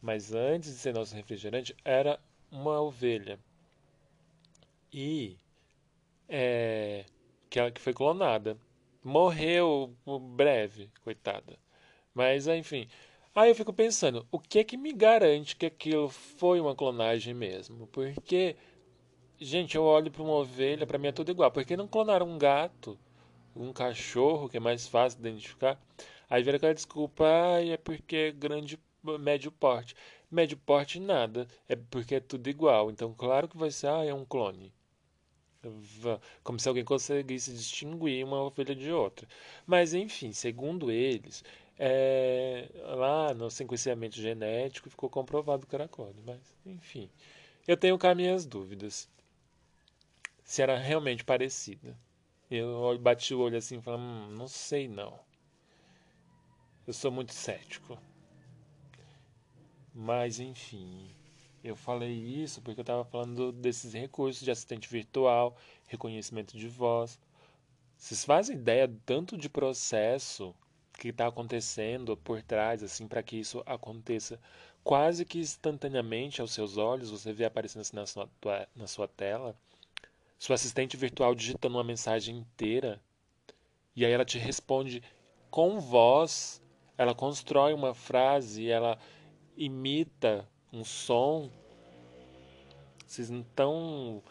mas 0.00 0.32
antes 0.32 0.70
de 0.70 0.78
ser 0.78 0.94
nosso 0.94 1.14
refrigerante, 1.14 1.74
era 1.84 2.20
uma 2.50 2.80
ovelha. 2.80 3.38
E 4.92 5.36
é, 6.28 7.04
que, 7.48 7.58
ela, 7.58 7.70
que 7.70 7.80
foi 7.80 7.92
clonada. 7.94 8.56
Morreu 9.02 9.94
breve, 10.36 10.90
coitada. 11.02 11.58
Mas 12.14 12.46
enfim. 12.46 12.88
Aí 13.34 13.50
eu 13.50 13.54
fico 13.54 13.72
pensando, 13.72 14.26
o 14.32 14.38
que 14.38 14.58
é 14.58 14.64
que 14.64 14.76
me 14.76 14.92
garante 14.92 15.56
que 15.56 15.66
aquilo 15.66 16.08
foi 16.08 16.60
uma 16.60 16.74
clonagem 16.74 17.32
mesmo? 17.32 17.86
Porque, 17.88 18.56
gente, 19.40 19.76
eu 19.76 19.84
olho 19.84 20.10
para 20.10 20.22
uma 20.22 20.32
ovelha, 20.32 20.86
para 20.86 20.98
mim 20.98 21.08
é 21.08 21.12
tudo 21.12 21.30
igual. 21.30 21.50
Por 21.50 21.64
que 21.64 21.76
não 21.76 21.86
clonaram 21.86 22.28
um 22.28 22.36
gato, 22.38 22.98
um 23.54 23.72
cachorro, 23.72 24.48
que 24.48 24.56
é 24.56 24.60
mais 24.60 24.88
fácil 24.88 25.20
de 25.20 25.28
identificar? 25.28 25.80
Aí 26.28 26.42
vira 26.42 26.56
aquela 26.56 26.74
desculpa, 26.74 27.24
ah, 27.24 27.64
é 27.64 27.76
porque 27.76 28.16
é 28.16 28.32
grande 28.32 28.78
médio 29.02 29.50
porte. 29.52 29.94
Médio 30.30 30.56
porte 30.58 31.00
nada, 31.00 31.46
é 31.68 31.76
porque 31.76 32.16
é 32.16 32.20
tudo 32.20 32.48
igual. 32.48 32.90
Então, 32.90 33.14
claro 33.14 33.48
que 33.48 33.56
vai 33.56 33.70
ser, 33.70 33.88
ah, 33.88 34.04
é 34.04 34.12
um 34.12 34.24
clone. 34.24 34.72
Como 36.42 36.58
se 36.58 36.68
alguém 36.68 36.84
conseguisse 36.84 37.52
distinguir 37.52 38.24
uma 38.24 38.42
ovelha 38.42 38.74
de 38.74 38.92
outra. 38.92 39.26
Mas, 39.66 39.94
enfim, 39.94 40.32
segundo 40.32 40.90
eles, 40.90 41.44
é, 41.78 42.68
lá 42.96 43.34
no 43.34 43.50
sequenciamento 43.50 44.16
genético 44.16 44.90
ficou 44.90 45.10
comprovado 45.10 45.66
que 45.66 45.74
era 45.74 45.88
clone. 45.88 46.22
Mas, 46.24 46.40
enfim, 46.66 47.10
eu 47.66 47.76
tenho 47.76 47.98
cá 47.98 48.14
minhas 48.14 48.46
dúvidas. 48.46 49.08
Se 50.44 50.62
era 50.62 50.78
realmente 50.78 51.24
parecida. 51.24 51.96
Eu 52.50 52.98
bati 52.98 53.34
o 53.34 53.40
olho 53.40 53.58
assim 53.58 53.78
e 53.78 53.82
falei, 53.82 54.00
hum, 54.00 54.30
não 54.30 54.48
sei 54.48 54.88
não. 54.88 55.18
Eu 56.86 56.94
sou 56.94 57.10
muito 57.10 57.34
cético. 57.34 57.98
Mas 59.94 60.38
enfim, 60.38 61.10
eu 61.62 61.74
falei 61.74 62.12
isso 62.12 62.60
porque 62.62 62.80
eu 62.80 62.82
estava 62.82 63.04
falando 63.04 63.52
desses 63.52 63.92
recursos 63.92 64.42
de 64.42 64.50
assistente 64.50 64.88
virtual, 64.88 65.56
reconhecimento 65.86 66.56
de 66.56 66.68
voz. 66.68 67.18
Vocês 67.96 68.24
fazem 68.24 68.56
ideia 68.56 68.86
do 68.86 68.98
tanto 69.04 69.36
de 69.36 69.48
processo 69.48 70.54
que 70.92 71.08
está 71.08 71.26
acontecendo 71.26 72.16
por 72.16 72.42
trás, 72.42 72.82
assim, 72.82 73.06
para 73.06 73.22
que 73.22 73.36
isso 73.36 73.62
aconteça 73.66 74.40
quase 74.84 75.24
que 75.24 75.38
instantaneamente 75.38 76.40
aos 76.40 76.52
seus 76.52 76.76
olhos? 76.76 77.10
Você 77.10 77.32
vê 77.32 77.44
aparecendo 77.44 77.82
assim 77.82 77.96
na 77.96 78.06
sua, 78.06 78.28
na 78.74 78.86
sua 78.86 79.08
tela, 79.08 79.56
sua 80.38 80.54
assistente 80.54 80.96
virtual 80.96 81.34
digitando 81.34 81.76
uma 81.76 81.84
mensagem 81.84 82.36
inteira, 82.38 83.00
e 83.94 84.04
aí 84.04 84.12
ela 84.12 84.24
te 84.24 84.38
responde 84.38 85.02
com 85.50 85.80
voz, 85.80 86.62
ela 86.96 87.14
constrói 87.14 87.74
uma 87.74 87.94
frase, 87.94 88.68
ela 88.68 88.98
imita 89.58 90.48
um 90.72 90.84
som. 90.84 91.50
Vocês 93.04 93.28
não 93.28 93.40
estão 93.40 94.22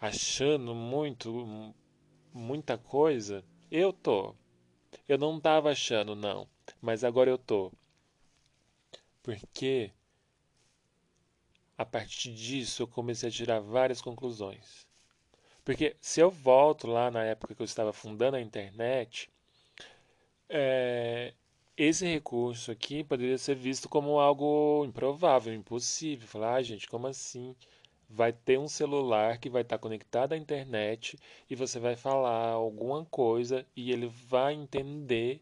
achando 0.00 0.74
muito 0.74 1.74
muita 2.32 2.78
coisa? 2.78 3.44
Eu 3.70 3.92
tô. 3.92 4.34
Eu 5.08 5.18
não 5.18 5.38
tava 5.38 5.70
achando 5.70 6.14
não, 6.16 6.48
mas 6.80 7.04
agora 7.04 7.30
eu 7.30 7.38
tô. 7.38 7.70
Porque 9.22 9.92
a 11.76 11.84
partir 11.84 12.32
disso 12.32 12.82
eu 12.82 12.88
comecei 12.88 13.28
a 13.28 13.32
tirar 13.32 13.60
várias 13.60 14.00
conclusões. 14.00 14.86
Porque 15.64 15.96
se 16.00 16.20
eu 16.20 16.30
volto 16.30 16.86
lá 16.86 17.10
na 17.10 17.22
época 17.24 17.54
que 17.54 17.62
eu 17.62 17.64
estava 17.64 17.92
fundando 17.92 18.36
a 18.36 18.40
internet, 18.40 19.30
é, 20.48 21.34
esse 21.76 22.06
recurso 22.06 22.70
aqui 22.70 23.02
poderia 23.02 23.38
ser 23.38 23.54
visto 23.54 23.88
como 23.88 24.18
algo 24.20 24.84
improvável, 24.84 25.54
impossível. 25.54 26.28
Falar, 26.28 26.56
ah, 26.56 26.62
gente, 26.62 26.86
como 26.88 27.06
assim? 27.06 27.54
Vai 28.08 28.32
ter 28.32 28.58
um 28.58 28.68
celular 28.68 29.38
que 29.38 29.48
vai 29.48 29.62
estar 29.62 29.78
conectado 29.78 30.34
à 30.34 30.36
internet 30.36 31.18
e 31.48 31.56
você 31.56 31.80
vai 31.80 31.96
falar 31.96 32.50
alguma 32.50 33.04
coisa 33.06 33.66
e 33.74 33.90
ele 33.90 34.06
vai 34.06 34.54
entender 34.54 35.40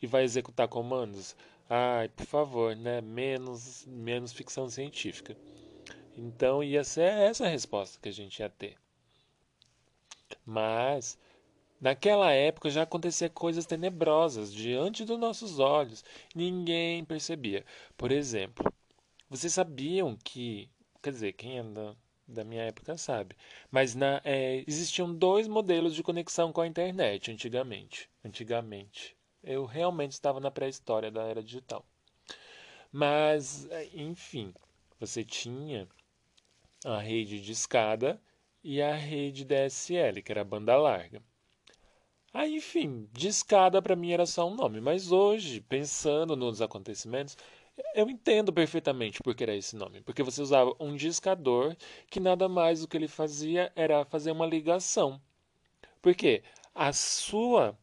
e 0.00 0.06
vai 0.06 0.22
executar 0.24 0.68
comandos. 0.68 1.36
Ai, 1.68 2.08
por 2.08 2.26
favor, 2.26 2.76
né? 2.76 3.00
Menos, 3.00 3.84
menos 3.86 4.32
ficção 4.32 4.68
científica. 4.68 5.36
Então 6.16 6.62
ia 6.62 6.84
ser 6.84 7.10
essa 7.10 7.46
a 7.46 7.48
resposta 7.48 7.98
que 8.00 8.08
a 8.08 8.12
gente 8.12 8.38
ia 8.40 8.48
ter. 8.48 8.76
Mas 10.44 11.18
Naquela 11.82 12.30
época 12.30 12.70
já 12.70 12.82
acontecia 12.84 13.28
coisas 13.28 13.66
tenebrosas 13.66 14.54
diante 14.54 15.04
dos 15.04 15.18
nossos 15.18 15.58
olhos. 15.58 16.04
Ninguém 16.32 17.04
percebia. 17.04 17.64
Por 17.96 18.12
exemplo, 18.12 18.72
vocês 19.28 19.52
sabiam 19.52 20.16
que. 20.22 20.70
Quer 21.02 21.10
dizer, 21.10 21.32
quem 21.32 21.58
é 21.58 21.62
da, 21.64 21.96
da 22.28 22.44
minha 22.44 22.62
época 22.62 22.96
sabe. 22.96 23.34
Mas 23.68 23.96
na, 23.96 24.20
é, 24.24 24.62
existiam 24.64 25.12
dois 25.12 25.48
modelos 25.48 25.92
de 25.92 26.04
conexão 26.04 26.52
com 26.52 26.60
a 26.60 26.68
internet 26.68 27.32
antigamente. 27.32 28.08
Antigamente. 28.24 29.16
Eu 29.42 29.64
realmente 29.64 30.12
estava 30.12 30.38
na 30.38 30.52
pré-história 30.52 31.10
da 31.10 31.24
era 31.24 31.42
digital. 31.42 31.84
Mas, 32.92 33.68
é, 33.72 33.88
enfim, 33.92 34.54
você 35.00 35.24
tinha 35.24 35.88
a 36.84 37.00
rede 37.00 37.40
de 37.40 37.50
escada 37.50 38.22
e 38.62 38.80
a 38.80 38.94
rede 38.94 39.44
DSL, 39.44 40.22
que 40.22 40.30
era 40.30 40.42
a 40.42 40.44
banda 40.44 40.76
larga. 40.76 41.20
Aí, 42.32 42.56
enfim, 42.56 43.08
discada 43.12 43.80
para 43.82 43.94
mim 43.96 44.12
era 44.12 44.26
só 44.26 44.48
um 44.48 44.54
nome, 44.54 44.80
mas 44.80 45.12
hoje, 45.12 45.60
pensando 45.60 46.34
nos 46.36 46.62
acontecimentos, 46.62 47.36
eu 47.94 48.08
entendo 48.08 48.52
perfeitamente 48.52 49.22
por 49.22 49.34
que 49.34 49.42
era 49.44 49.54
esse 49.54 49.76
nome, 49.76 50.00
porque 50.02 50.22
você 50.22 50.40
usava 50.42 50.74
um 50.80 50.96
discador 50.96 51.76
que 52.10 52.20
nada 52.20 52.48
mais 52.48 52.82
o 52.82 52.88
que 52.88 52.96
ele 52.96 53.08
fazia 53.08 53.72
era 53.76 54.04
fazer 54.04 54.30
uma 54.32 54.46
ligação. 54.46 55.20
Porque 56.02 56.42
a 56.74 56.92
sua 56.92 57.78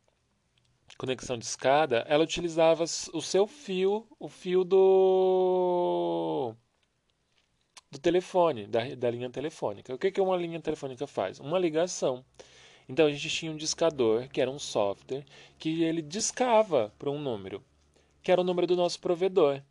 conexão 0.98 1.38
de 1.38 1.46
escada, 1.46 2.06
ela 2.08 2.24
utilizava 2.24 2.84
o 2.84 3.22
seu 3.22 3.48
fio, 3.48 4.08
o 4.20 4.28
fio 4.30 4.64
do 4.64 6.56
do 7.92 8.00
telefone, 8.00 8.68
da, 8.68 8.96
da 8.96 9.10
linha 9.12 9.30
telefônica. 9.30 9.94
O 9.94 9.98
que, 9.98 10.12
que 10.12 10.22
uma 10.22 10.38
linha 10.38 10.60
telefônica 10.60 11.06
faz? 11.08 11.40
Uma 11.40 11.58
ligação. 11.60 12.24
Então 12.90 13.06
a 13.06 13.12
gente 13.12 13.30
tinha 13.30 13.52
um 13.52 13.56
discador, 13.56 14.28
que 14.30 14.42
era 14.42 14.50
um 14.50 14.58
software, 14.58 15.24
que 15.60 15.84
ele 15.84 16.02
discava 16.02 16.92
para 16.98 17.12
um 17.12 17.22
número, 17.22 17.64
que 18.24 18.32
era 18.32 18.42
o 18.42 18.44
número 18.44 18.66
do 18.66 18.76
nosso 18.76 19.00
provedor. 19.00 19.62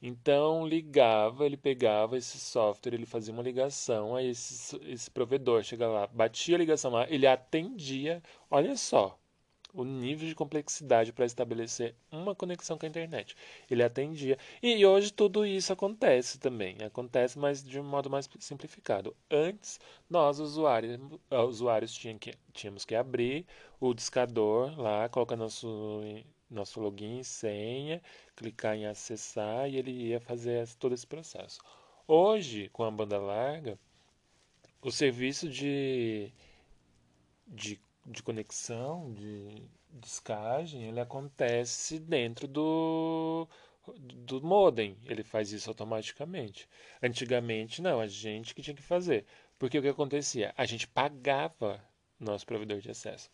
Então 0.00 0.66
ligava, 0.66 1.44
ele 1.44 1.56
pegava 1.56 2.16
esse 2.16 2.38
software, 2.38 2.94
ele 2.94 3.04
fazia 3.04 3.32
uma 3.32 3.42
ligação, 3.42 4.16
aí 4.16 4.28
esse, 4.28 4.74
esse 4.86 5.10
provedor 5.10 5.62
chegava 5.62 5.92
lá, 5.92 6.06
batia 6.06 6.56
a 6.56 6.58
ligação 6.58 6.90
lá, 6.90 7.06
ele 7.10 7.26
atendia, 7.26 8.22
olha 8.50 8.74
só, 8.74 9.18
o 9.74 9.84
nível 9.84 10.28
de 10.28 10.34
complexidade 10.34 11.12
para 11.12 11.26
estabelecer 11.26 11.94
uma 12.10 12.34
conexão 12.34 12.78
com 12.78 12.86
a 12.86 12.88
internet. 12.88 13.36
Ele 13.68 13.82
atendia. 13.82 14.38
E 14.62 14.86
hoje 14.86 15.12
tudo 15.12 15.44
isso 15.44 15.72
acontece 15.72 16.38
também. 16.38 16.76
Acontece, 16.82 17.38
mas 17.38 17.62
de 17.62 17.80
um 17.80 17.84
modo 17.84 18.08
mais 18.08 18.28
simplificado. 18.38 19.14
Antes, 19.30 19.80
nós, 20.08 20.38
usuários, 20.38 21.00
eh, 21.30 21.38
usuários 21.40 21.92
tínhamos 21.92 22.20
que, 22.20 22.34
tínhamos 22.52 22.84
que 22.84 22.94
abrir 22.94 23.44
o 23.80 23.92
discador 23.92 24.78
lá, 24.80 25.08
colocar 25.08 25.36
nosso, 25.36 26.00
nosso 26.48 26.80
login 26.80 27.18
e 27.18 27.24
senha, 27.24 28.00
clicar 28.36 28.76
em 28.76 28.86
acessar 28.86 29.68
e 29.68 29.76
ele 29.76 29.90
ia 29.90 30.20
fazer 30.20 30.68
todo 30.76 30.94
esse 30.94 31.06
processo. 31.06 31.58
Hoje, 32.06 32.68
com 32.72 32.84
a 32.84 32.90
banda 32.90 33.18
larga, 33.18 33.78
o 34.80 34.92
serviço 34.92 35.48
de, 35.48 36.30
de 37.48 37.80
de 38.06 38.22
conexão, 38.22 39.12
de 39.14 39.62
descagem, 39.90 40.84
ele 40.84 41.00
acontece 41.00 41.98
dentro 41.98 42.46
do, 42.46 43.48
do 43.96 44.42
modem. 44.42 44.96
Ele 45.06 45.22
faz 45.22 45.52
isso 45.52 45.70
automaticamente. 45.70 46.68
Antigamente, 47.02 47.80
não, 47.80 48.00
a 48.00 48.06
gente 48.06 48.54
que 48.54 48.62
tinha 48.62 48.76
que 48.76 48.82
fazer. 48.82 49.24
Porque 49.58 49.78
o 49.78 49.82
que 49.82 49.88
acontecia? 49.88 50.52
A 50.56 50.66
gente 50.66 50.86
pagava 50.86 51.82
nosso 52.18 52.46
provedor 52.46 52.80
de 52.80 52.90
acesso. 52.90 53.30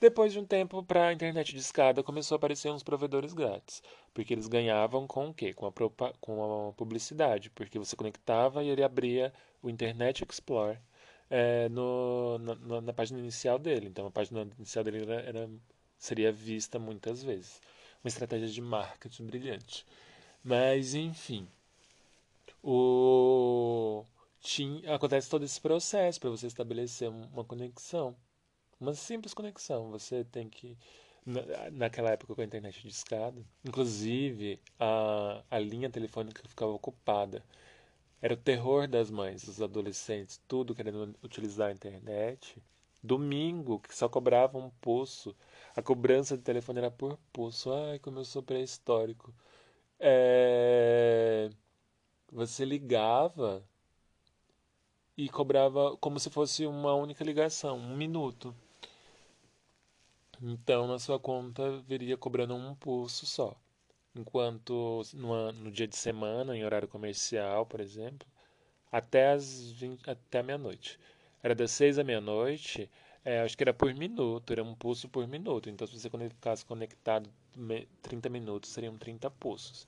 Depois 0.00 0.32
de 0.32 0.38
um 0.38 0.44
tempo, 0.44 0.82
para 0.82 1.08
a 1.08 1.12
internet 1.12 1.52
de 1.52 1.58
escada, 1.58 2.02
começou 2.02 2.34
a 2.34 2.38
aparecer 2.38 2.70
uns 2.70 2.82
provedores 2.82 3.32
grátis. 3.32 3.82
Porque 4.12 4.34
eles 4.34 4.48
ganhavam 4.48 5.06
com 5.06 5.28
o 5.28 5.34
quê? 5.34 5.54
Com 5.54 5.66
a, 5.66 5.72
com 6.20 6.68
a 6.68 6.72
publicidade. 6.72 7.50
Porque 7.50 7.78
você 7.78 7.96
conectava 7.96 8.62
e 8.62 8.68
ele 8.68 8.82
abria 8.82 9.32
o 9.62 9.70
Internet 9.70 10.24
Explorer 10.28 10.80
é, 11.30 11.68
no, 11.68 12.38
na, 12.38 12.80
na, 12.80 12.92
página 12.92 13.18
inicial 13.18 13.58
dele. 13.58 13.88
Então 13.88 14.06
a 14.06 14.10
página 14.10 14.46
inicial 14.58 14.84
dele 14.84 15.02
era, 15.02 15.20
era, 15.22 15.50
seria 15.98 16.32
vista 16.32 16.78
muitas 16.78 17.22
vezes. 17.22 17.60
Uma 18.02 18.08
estratégia 18.08 18.48
de 18.48 18.60
marketing 18.60 19.26
brilhante. 19.26 19.86
Mas 20.42 20.94
enfim. 20.94 21.48
O, 22.62 24.04
tinha, 24.40 24.94
acontece 24.94 25.28
todo 25.28 25.44
esse 25.44 25.60
processo 25.60 26.20
para 26.20 26.30
você 26.30 26.46
estabelecer 26.46 27.08
uma 27.08 27.44
conexão. 27.44 28.16
Uma 28.80 28.94
simples 28.94 29.34
conexão. 29.34 29.90
Você 29.90 30.24
tem 30.24 30.48
que. 30.48 30.76
Na, 31.26 31.40
naquela 31.72 32.10
época 32.10 32.34
com 32.34 32.42
a 32.42 32.44
internet 32.44 32.82
de 32.82 32.88
escada, 32.88 33.42
inclusive 33.64 34.60
a, 34.78 35.42
a 35.50 35.58
linha 35.58 35.88
telefônica 35.88 36.46
ficava 36.46 36.70
ocupada. 36.72 37.42
Era 38.24 38.32
o 38.32 38.38
terror 38.38 38.88
das 38.88 39.10
mães, 39.10 39.44
dos 39.44 39.60
adolescentes, 39.60 40.40
tudo 40.48 40.74
querendo 40.74 41.14
utilizar 41.22 41.68
a 41.68 41.72
internet. 41.72 42.56
Domingo, 43.02 43.78
que 43.80 43.94
só 43.94 44.08
cobrava 44.08 44.56
um 44.56 44.70
pulso. 44.80 45.36
A 45.76 45.82
cobrança 45.82 46.34
de 46.34 46.42
telefone 46.42 46.78
era 46.78 46.90
por 46.90 47.18
pulso. 47.30 47.70
Ai, 47.70 47.98
como 47.98 48.20
eu 48.20 48.24
sou 48.24 48.42
pré-histórico. 48.42 49.30
É... 50.00 51.50
Você 52.32 52.64
ligava 52.64 53.62
e 55.18 55.28
cobrava 55.28 55.94
como 55.98 56.18
se 56.18 56.30
fosse 56.30 56.66
uma 56.66 56.94
única 56.94 57.22
ligação, 57.24 57.76
um 57.76 57.94
minuto. 57.94 58.54
Então, 60.42 60.86
na 60.86 60.98
sua 60.98 61.20
conta, 61.20 61.78
viria 61.82 62.16
cobrando 62.16 62.54
um 62.54 62.74
pulso 62.74 63.26
só. 63.26 63.54
Enquanto 64.16 65.02
no, 65.12 65.52
no 65.52 65.70
dia 65.72 65.88
de 65.88 65.96
semana, 65.96 66.56
em 66.56 66.64
horário 66.64 66.86
comercial, 66.86 67.66
por 67.66 67.80
exemplo, 67.80 68.26
até, 68.90 69.32
as 69.32 69.72
20, 69.72 70.08
até 70.08 70.42
meia-noite. 70.42 71.00
Era 71.42 71.54
das 71.54 71.72
6 71.72 71.98
à 71.98 72.04
meia-noite, 72.04 72.88
é, 73.24 73.40
acho 73.40 73.56
que 73.56 73.64
era 73.64 73.74
por 73.74 73.92
minuto, 73.92 74.52
era 74.52 74.62
um 74.62 74.74
pulso 74.74 75.08
por 75.08 75.26
minuto. 75.26 75.68
Então, 75.68 75.86
se 75.86 75.98
você 75.98 76.08
ficasse 76.28 76.64
conectado 76.64 77.28
30 78.02 78.28
minutos, 78.28 78.70
seriam 78.70 78.96
30 78.96 79.28
pulsos. 79.30 79.86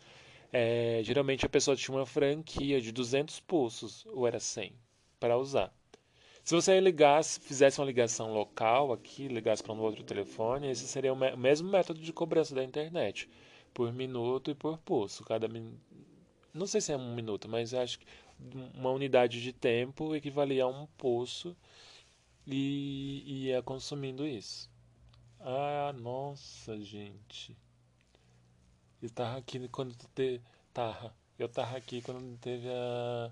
É, 0.53 1.01
geralmente 1.05 1.47
a 1.47 1.49
pessoa 1.49 1.77
tinha 1.77 1.97
uma 1.97 2.07
franquia 2.07 2.81
de 2.81 2.91
200 2.91 3.39
pulsos, 3.41 4.05
ou 4.07 4.27
era 4.27 4.41
100, 4.41 4.73
para 5.21 5.39
usar. 5.39 5.73
Se 6.43 6.55
você 6.55 6.79
ligasse, 6.81 7.41
fizesse 7.41 7.81
uma 7.81 7.87
ligação 7.87 8.33
local 8.33 8.93
aqui, 8.93 9.29
ligasse 9.29 9.63
para 9.63 9.73
um 9.73 9.81
outro 9.81 10.03
telefone, 10.05 10.71
esse 10.71 10.87
seria 10.87 11.13
o 11.13 11.37
mesmo 11.37 11.69
método 11.69 12.01
de 12.01 12.13
cobrança 12.13 12.55
da 12.55 12.65
internet 12.65 13.29
por 13.77 13.93
minuto 13.93 14.51
e 14.51 14.55
por 14.55 14.79
pulso. 14.79 15.23
Cada 15.23 15.47
não 16.55 16.67
sei 16.67 16.81
se 16.81 16.93
é 16.93 16.97
um 16.97 17.15
minuto, 17.15 17.47
mas 17.47 17.75
acho 17.75 17.99
que 17.99 18.07
uma 18.75 18.91
unidade 18.91 19.43
de 19.43 19.53
tempo 19.53 20.17
equivalia 20.17 20.65
a 20.65 20.67
um 20.67 20.87
poço 20.97 21.55
e 22.47 23.45
ia 23.49 23.63
consumindo 23.63 24.27
isso. 24.27 24.71
Ah, 25.41 25.93
nossa, 25.95 26.81
gente. 26.81 27.55
Eu 29.03 29.11
tava 29.11 29.37
aqui 29.37 29.69
quando 29.69 29.95
te... 30.15 30.41
tava. 30.73 31.15
Eu 31.39 31.49
tava 31.49 31.77
aqui 31.77 32.01
quando 32.01 32.39
teve 32.39 32.69
a, 32.71 33.31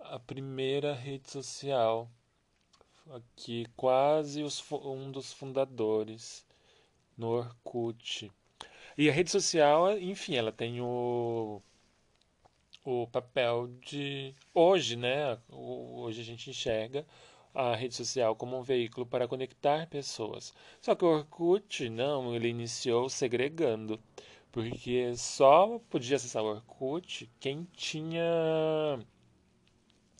a 0.00 0.18
primeira 0.18 0.92
rede 0.92 1.30
social. 1.30 2.10
Aqui, 3.10 3.64
quase 3.76 4.42
os, 4.42 4.62
um 4.70 5.10
dos 5.10 5.32
fundadores 5.32 6.44
no 7.16 7.28
Orkut. 7.28 8.30
E 8.96 9.08
a 9.08 9.12
rede 9.12 9.30
social, 9.30 9.98
enfim, 9.98 10.36
ela 10.36 10.52
tem 10.52 10.80
o 10.80 11.60
o 12.84 13.06
papel 13.06 13.68
de 13.84 14.34
hoje, 14.54 14.96
né? 14.96 15.38
Hoje 15.50 16.20
a 16.20 16.24
gente 16.24 16.50
enxerga 16.50 17.06
a 17.54 17.74
rede 17.74 17.94
social 17.94 18.34
como 18.36 18.58
um 18.58 18.62
veículo 18.62 19.06
para 19.06 19.28
conectar 19.28 19.86
pessoas. 19.88 20.52
Só 20.80 20.94
que 20.94 21.04
o 21.04 21.08
Orkut, 21.08 21.88
não, 21.90 22.34
ele 22.34 22.48
iniciou 22.48 23.08
segregando, 23.08 24.00
porque 24.52 25.14
só 25.16 25.78
podia 25.90 26.16
acessar 26.16 26.42
o 26.42 26.46
Orkut 26.48 27.30
quem 27.40 27.66
tinha 27.74 28.98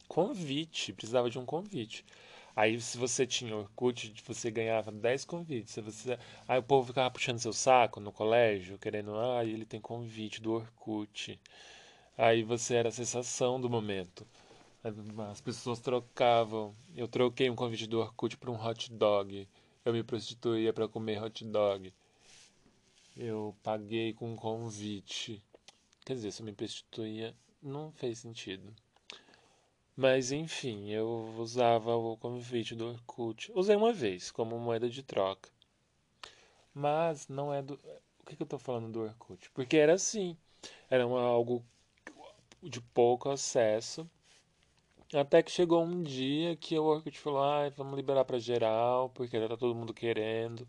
convite, 0.08 0.92
precisava 0.92 1.30
de 1.30 1.38
um 1.38 1.46
convite. 1.46 2.04
Aí 2.60 2.78
se 2.78 2.98
você 2.98 3.26
tinha 3.26 3.56
Orkut, 3.56 4.12
você 4.26 4.50
ganhava 4.50 4.92
10 4.92 5.24
convites. 5.24 5.72
Se 5.72 5.80
você... 5.80 6.18
Aí 6.46 6.58
o 6.58 6.62
povo 6.62 6.88
ficava 6.88 7.10
puxando 7.10 7.38
seu 7.38 7.54
saco 7.54 8.00
no 8.00 8.12
colégio, 8.12 8.78
querendo, 8.78 9.18
ah, 9.18 9.42
ele 9.42 9.64
tem 9.64 9.80
convite 9.80 10.42
do 10.42 10.52
Orkut. 10.52 11.40
Aí 12.18 12.42
você 12.42 12.74
era 12.74 12.90
a 12.90 12.92
sensação 12.92 13.58
do 13.58 13.70
momento. 13.70 14.26
As 15.30 15.40
pessoas 15.40 15.80
trocavam. 15.80 16.76
Eu 16.94 17.08
troquei 17.08 17.48
um 17.48 17.56
convite 17.56 17.86
do 17.86 17.98
Orkut 17.98 18.36
por 18.36 18.50
um 18.50 18.62
hot 18.62 18.92
dog. 18.92 19.48
Eu 19.82 19.94
me 19.94 20.02
prostituía 20.02 20.70
para 20.70 20.86
comer 20.86 21.22
hot 21.22 21.42
dog. 21.46 21.90
Eu 23.16 23.56
paguei 23.62 24.12
com 24.12 24.34
um 24.34 24.36
convite. 24.36 25.42
Quer 26.04 26.12
dizer, 26.12 26.30
se 26.30 26.42
eu 26.42 26.44
me 26.44 26.52
prostituía, 26.52 27.34
não 27.62 27.90
fez 27.90 28.18
sentido. 28.18 28.70
Mas 29.96 30.32
enfim, 30.32 30.90
eu 30.90 31.34
usava 31.38 31.94
o 31.96 32.16
convite 32.16 32.74
do 32.74 32.88
Orkut. 32.88 33.52
Usei 33.54 33.76
uma 33.76 33.92
vez, 33.92 34.30
como 34.30 34.58
moeda 34.58 34.88
de 34.88 35.02
troca. 35.02 35.50
Mas 36.74 37.28
não 37.28 37.52
é 37.52 37.62
do. 37.62 37.74
O 38.20 38.24
que, 38.26 38.36
que 38.36 38.42
eu 38.42 38.46
tô 38.46 38.58
falando 38.58 38.90
do 38.92 39.00
Orkut? 39.00 39.50
Porque 39.50 39.76
era 39.76 39.94
assim. 39.94 40.36
Era 40.88 41.06
uma, 41.06 41.20
algo 41.20 41.64
de 42.62 42.80
pouco 42.80 43.30
acesso. 43.30 44.08
Até 45.12 45.42
que 45.42 45.50
chegou 45.50 45.82
um 45.82 46.02
dia 46.02 46.56
que 46.56 46.78
o 46.78 46.84
Orkut 46.84 47.18
falou: 47.18 47.42
ah, 47.42 47.68
vamos 47.70 47.96
liberar 47.96 48.24
para 48.24 48.38
geral, 48.38 49.10
porque 49.10 49.40
tá 49.48 49.56
todo 49.56 49.74
mundo 49.74 49.92
querendo, 49.92 50.66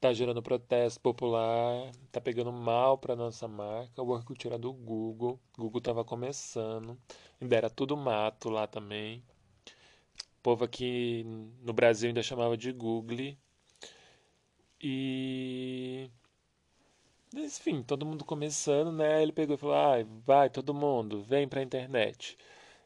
tá 0.00 0.12
gerando 0.12 0.42
protesto 0.42 1.00
popular, 1.00 1.92
tá 2.10 2.20
pegando 2.20 2.50
mal 2.52 2.96
para 2.98 3.14
nossa 3.14 3.46
marca. 3.46 4.02
O 4.02 4.08
Orkut 4.08 4.46
era 4.46 4.58
do 4.58 4.72
Google, 4.72 5.38
Google 5.56 5.80
tava 5.80 6.04
começando, 6.04 6.98
ainda 7.40 7.56
era 7.56 7.70
tudo 7.70 7.96
mato 7.96 8.48
lá 8.48 8.66
também. 8.66 9.22
O 10.38 10.42
povo 10.42 10.64
aqui 10.64 11.24
no 11.62 11.72
Brasil 11.72 12.08
ainda 12.08 12.22
chamava 12.22 12.56
de 12.56 12.72
Google. 12.72 13.36
E 14.80 16.10
enfim, 17.34 17.82
todo 17.82 18.06
mundo 18.06 18.24
começando, 18.24 18.90
né? 18.92 19.22
Ele 19.22 19.32
pegou 19.32 19.54
e 19.54 19.58
falou: 19.58 19.74
ah, 19.76 19.96
vai 20.26 20.48
todo 20.50 20.74
mundo, 20.74 21.22
vem 21.22 21.46
pra 21.48 21.62
internet, 21.62 22.36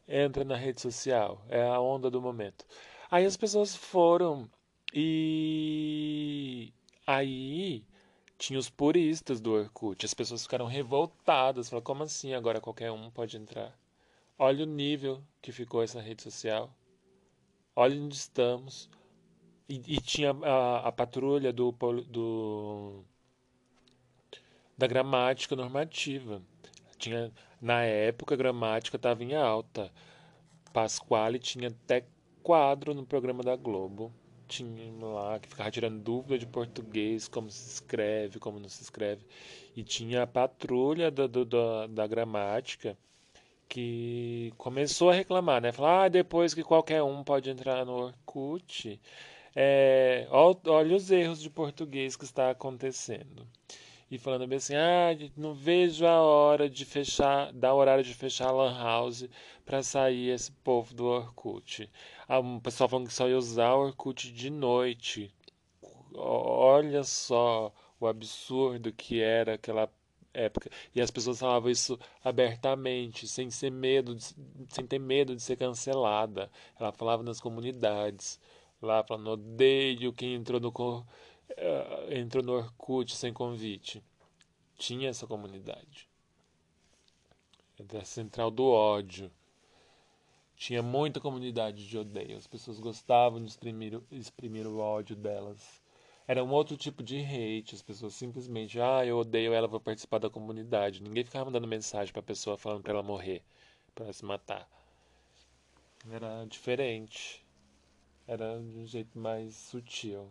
entra 0.07 0.43
na 0.43 0.55
rede 0.57 0.81
social, 0.81 1.41
é 1.49 1.63
a 1.63 1.79
onda 1.79 2.11
do 2.11 2.21
momento. 2.21 2.65
Aí 3.09 3.25
as 3.25 3.37
pessoas 3.37 3.75
foram 3.75 4.49
e 4.93 6.73
aí 7.05 7.83
tinha 8.37 8.59
os 8.59 8.69
puristas 8.69 9.39
do 9.39 9.53
Orkut, 9.53 10.05
as 10.05 10.13
pessoas 10.13 10.43
ficaram 10.43 10.65
revoltadas, 10.65 11.69
falaram: 11.69 11.83
como 11.83 12.03
assim 12.03 12.33
agora 12.33 12.61
qualquer 12.61 12.91
um 12.91 13.09
pode 13.09 13.37
entrar? 13.37 13.77
Olha 14.37 14.63
o 14.63 14.67
nível 14.67 15.23
que 15.41 15.51
ficou 15.51 15.81
essa 15.83 16.01
rede 16.01 16.23
social, 16.23 16.69
olha 17.75 17.99
onde 18.01 18.15
estamos. 18.15 18.89
E, 19.67 19.81
e 19.95 20.01
tinha 20.01 20.31
a, 20.31 20.87
a 20.87 20.91
patrulha 20.91 21.51
do, 21.51 21.71
do 21.71 23.03
da 24.77 24.87
gramática 24.87 25.55
normativa. 25.55 26.41
Tinha, 26.97 27.31
na 27.61 27.83
época, 27.83 28.35
a 28.35 28.37
gramática 28.37 28.97
estava 28.97 29.23
em 29.23 29.35
alta. 29.35 29.91
Pasquale 30.73 31.39
tinha 31.39 31.69
até 31.69 32.05
quadro 32.43 32.93
no 32.93 33.05
programa 33.05 33.41
da 33.43 33.55
Globo. 33.55 34.13
Tinha 34.47 34.91
lá 35.05 35.39
que 35.39 35.49
ficava 35.49 35.71
tirando 35.71 36.01
dúvida 36.01 36.37
de 36.37 36.45
português, 36.45 37.27
como 37.27 37.49
se 37.49 37.69
escreve, 37.73 38.39
como 38.39 38.59
não 38.59 38.69
se 38.69 38.83
escreve. 38.83 39.25
E 39.75 39.83
tinha 39.83 40.23
a 40.23 40.27
patrulha 40.27 41.11
da, 41.11 41.27
da, 41.27 41.87
da 41.87 42.07
gramática 42.07 42.97
que 43.67 44.53
começou 44.57 45.09
a 45.09 45.13
reclamar, 45.13 45.61
né? 45.61 45.71
Falar, 45.71 46.05
ah, 46.05 46.09
depois 46.09 46.53
que 46.53 46.63
qualquer 46.63 47.01
um 47.03 47.23
pode 47.23 47.49
entrar 47.49 47.85
no 47.85 47.93
Orkut, 47.93 48.99
é, 49.55 50.27
olha 50.31 50.95
os 50.95 51.09
erros 51.11 51.41
de 51.41 51.49
português 51.49 52.15
que 52.15 52.25
está 52.25 52.51
acontecendo 52.51 53.47
e 54.15 54.17
falando 54.17 54.47
bem 54.47 54.57
assim: 54.57 54.75
ah, 54.75 55.09
não 55.35 55.53
vejo 55.53 56.05
a 56.05 56.21
hora 56.21 56.69
de 56.69 56.85
fechar, 56.85 57.51
da 57.53 57.73
horário 57.73 58.03
de 58.03 58.13
fechar 58.13 58.47
a 58.47 58.51
Lan 58.51 58.77
House 58.77 59.27
para 59.65 59.83
sair 59.83 60.29
esse 60.29 60.51
povo 60.51 60.93
do 60.93 61.05
Orkut. 61.05 61.89
Ah, 62.27 62.39
um 62.39 62.59
pessoal 62.59 62.89
falando 62.89 63.07
que 63.07 63.13
só 63.13 63.27
ia 63.27 63.37
usar 63.37 63.73
o 63.73 63.87
Orkut 63.87 64.31
de 64.31 64.49
noite. 64.49 65.33
Olha 66.13 67.03
só 67.03 67.73
o 67.99 68.07
absurdo 68.07 68.91
que 68.93 69.21
era 69.21 69.55
aquela 69.55 69.89
época. 70.33 70.69
E 70.93 71.01
as 71.01 71.11
pessoas 71.11 71.39
falavam 71.39 71.69
isso 71.69 71.99
abertamente, 72.23 73.27
sem 73.27 73.49
ser 73.49 73.71
medo, 73.71 74.15
de, 74.15 74.23
sem 74.69 74.85
ter 74.87 74.99
medo 74.99 75.35
de 75.35 75.41
ser 75.41 75.57
cancelada. 75.57 76.49
Ela 76.79 76.91
falava 76.91 77.23
nas 77.23 77.41
comunidades, 77.41 78.39
lá 78.81 79.03
falando: 79.03 79.31
odeio 79.31 80.13
quem 80.13 80.35
entrou 80.35 80.59
no 80.59 80.71
entrou 82.09 82.43
no 82.43 82.53
Orkut 82.53 83.15
sem 83.15 83.33
convite. 83.33 84.03
Tinha 84.77 85.09
essa 85.09 85.25
comunidade. 85.25 86.09
Da 87.79 88.03
central 88.03 88.51
do 88.51 88.65
ódio. 88.65 89.31
Tinha 90.55 90.81
muita 90.81 91.19
comunidade 91.19 91.87
de 91.87 91.97
odeio. 91.97 92.37
As 92.37 92.47
pessoas 92.47 92.79
gostavam 92.79 93.43
de 93.43 93.49
exprimir, 93.49 94.01
exprimir 94.11 94.65
o 94.65 94.79
ódio 94.79 95.15
delas. 95.15 95.81
Era 96.27 96.43
um 96.43 96.51
outro 96.51 96.75
tipo 96.77 97.03
de 97.03 97.19
hate. 97.19 97.75
As 97.75 97.81
pessoas 97.81 98.13
simplesmente, 98.15 98.79
ah, 98.79 99.05
eu 99.05 99.17
odeio 99.17 99.53
ela, 99.53 99.67
vou 99.67 99.79
participar 99.79 100.19
da 100.19 100.29
comunidade. 100.29 101.03
Ninguém 101.03 101.23
ficava 101.23 101.45
mandando 101.45 101.67
mensagem 101.67 102.13
pra 102.13 102.21
pessoa 102.21 102.57
falando 102.57 102.83
pra 102.83 102.93
ela 102.93 103.03
morrer, 103.03 103.43
pra 103.93 104.05
ela 104.05 104.13
se 104.13 104.23
matar. 104.23 104.67
Era 106.09 106.45
diferente. 106.45 107.45
Era 108.27 108.59
de 108.59 108.77
um 108.77 108.85
jeito 108.87 109.19
mais 109.19 109.55
sutil. 109.55 110.29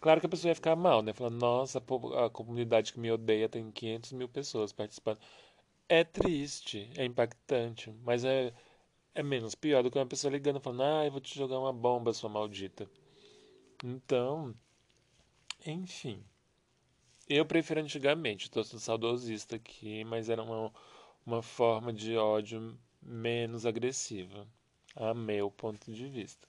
Claro 0.00 0.20
que 0.20 0.26
a 0.26 0.28
pessoa 0.28 0.50
ia 0.50 0.54
ficar 0.54 0.76
mal, 0.76 1.02
né? 1.02 1.12
Falando, 1.12 1.38
nossa, 1.40 1.78
a 2.24 2.30
comunidade 2.30 2.92
que 2.92 3.00
me 3.00 3.10
odeia 3.10 3.48
tem 3.48 3.70
500 3.70 4.12
mil 4.12 4.28
pessoas 4.28 4.72
participando. 4.72 5.18
É 5.88 6.04
triste, 6.04 6.90
é 6.96 7.04
impactante, 7.04 7.90
mas 8.04 8.24
é, 8.24 8.52
é 9.14 9.22
menos 9.22 9.54
pior 9.54 9.82
do 9.82 9.90
que 9.90 9.98
uma 9.98 10.06
pessoa 10.06 10.32
ligando 10.32 10.60
falando, 10.60 10.82
ah, 10.84 11.06
eu 11.06 11.12
vou 11.12 11.20
te 11.20 11.36
jogar 11.38 11.58
uma 11.58 11.72
bomba, 11.72 12.12
sua 12.12 12.30
maldita. 12.30 12.88
Então, 13.84 14.54
enfim. 15.66 16.22
Eu 17.28 17.46
prefiro 17.46 17.80
antigamente, 17.80 18.44
estou 18.44 18.62
sendo 18.62 18.80
saudosista 18.80 19.56
aqui, 19.56 20.04
mas 20.04 20.28
era 20.28 20.42
uma, 20.42 20.70
uma 21.24 21.42
forma 21.42 21.92
de 21.92 22.16
ódio 22.16 22.78
menos 23.00 23.64
agressiva, 23.64 24.46
a 24.96 25.14
meu 25.14 25.50
ponto 25.50 25.92
de 25.92 26.08
vista. 26.08 26.46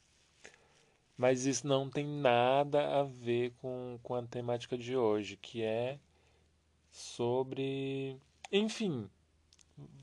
Mas 1.22 1.46
isso 1.46 1.68
não 1.68 1.88
tem 1.88 2.04
nada 2.04 3.00
a 3.00 3.04
ver 3.04 3.54
com, 3.62 4.00
com 4.02 4.16
a 4.16 4.24
temática 4.24 4.76
de 4.76 4.98
hoje, 4.98 5.38
que 5.38 5.62
é 5.62 6.00
sobre. 6.90 8.18
Enfim, 8.52 9.08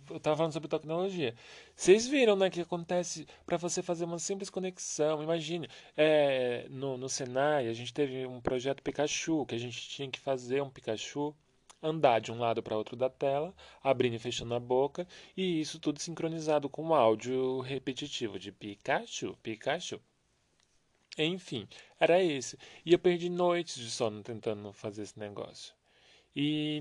eu 0.09 0.18
estava 0.18 0.37
falando 0.37 0.52
sobre 0.52 0.68
tecnologia. 0.68 1.35
Vocês 1.74 2.07
viram, 2.07 2.37
né, 2.37 2.48
que 2.48 2.61
acontece 2.61 3.26
para 3.44 3.57
você 3.57 3.83
fazer 3.83 4.04
uma 4.04 4.20
simples 4.20 4.48
conexão. 4.48 5.20
Imagine, 5.20 5.68
é, 5.96 6.68
no, 6.70 6.96
no 6.96 7.09
Senai 7.09 7.66
a 7.66 7.72
gente 7.72 7.92
teve 7.92 8.24
um 8.24 8.40
projeto 8.40 8.81
Pikachu, 8.81 9.44
que 9.44 9.57
a 9.57 9.59
gente 9.59 9.88
tinha 9.88 10.09
que 10.09 10.20
fazer 10.20 10.62
um 10.62 10.70
Pikachu 10.70 11.35
andar 11.83 12.20
de 12.20 12.31
um 12.31 12.38
lado 12.38 12.62
para 12.62 12.76
outro 12.76 12.94
da 12.94 13.11
tela, 13.11 13.52
abrindo 13.83 14.14
e 14.14 14.20
fechando 14.20 14.54
a 14.54 14.61
boca, 14.61 15.04
e 15.37 15.61
isso 15.61 15.81
tudo 15.81 15.98
sincronizado 15.98 16.68
com 16.68 16.85
um 16.85 16.94
áudio 16.94 17.59
repetitivo 17.59 18.38
de 18.38 18.52
Pikachu, 18.52 19.37
Pikachu. 19.42 20.00
Enfim, 21.18 21.66
era 21.98 22.22
esse. 22.22 22.57
E 22.85 22.92
eu 22.92 22.98
perdi 22.98 23.28
noites 23.28 23.76
de 23.76 23.90
sono 23.90 24.22
tentando 24.22 24.72
fazer 24.72 25.02
esse 25.02 25.18
negócio. 25.18 25.74
E 26.35 26.81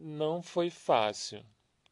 não 0.00 0.42
foi 0.42 0.70
fácil. 0.70 1.44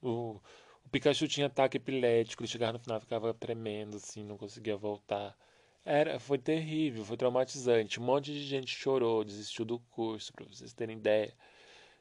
O, 0.02 0.40
o 0.85 0.88
Pikachu 0.90 1.28
tinha 1.28 1.46
ataque 1.46 1.76
epilético, 1.76 2.42
ele 2.42 2.50
chegava 2.50 2.72
no 2.72 2.78
final 2.78 3.00
ficava 3.00 3.33
tremendo, 3.33 3.96
assim, 3.96 4.24
não 4.24 4.37
conseguia 4.37 4.76
voltar. 4.76 5.37
Era, 5.85 6.18
foi 6.18 6.38
terrível, 6.38 7.04
foi 7.04 7.16
traumatizante. 7.16 8.00
Um 8.00 8.04
monte 8.04 8.33
de 8.33 8.42
gente 8.44 8.74
chorou, 8.74 9.24
desistiu 9.24 9.64
do 9.64 9.78
curso, 9.78 10.33
para 10.33 10.46
vocês 10.46 10.72
terem 10.72 10.98
ideia 10.98 11.35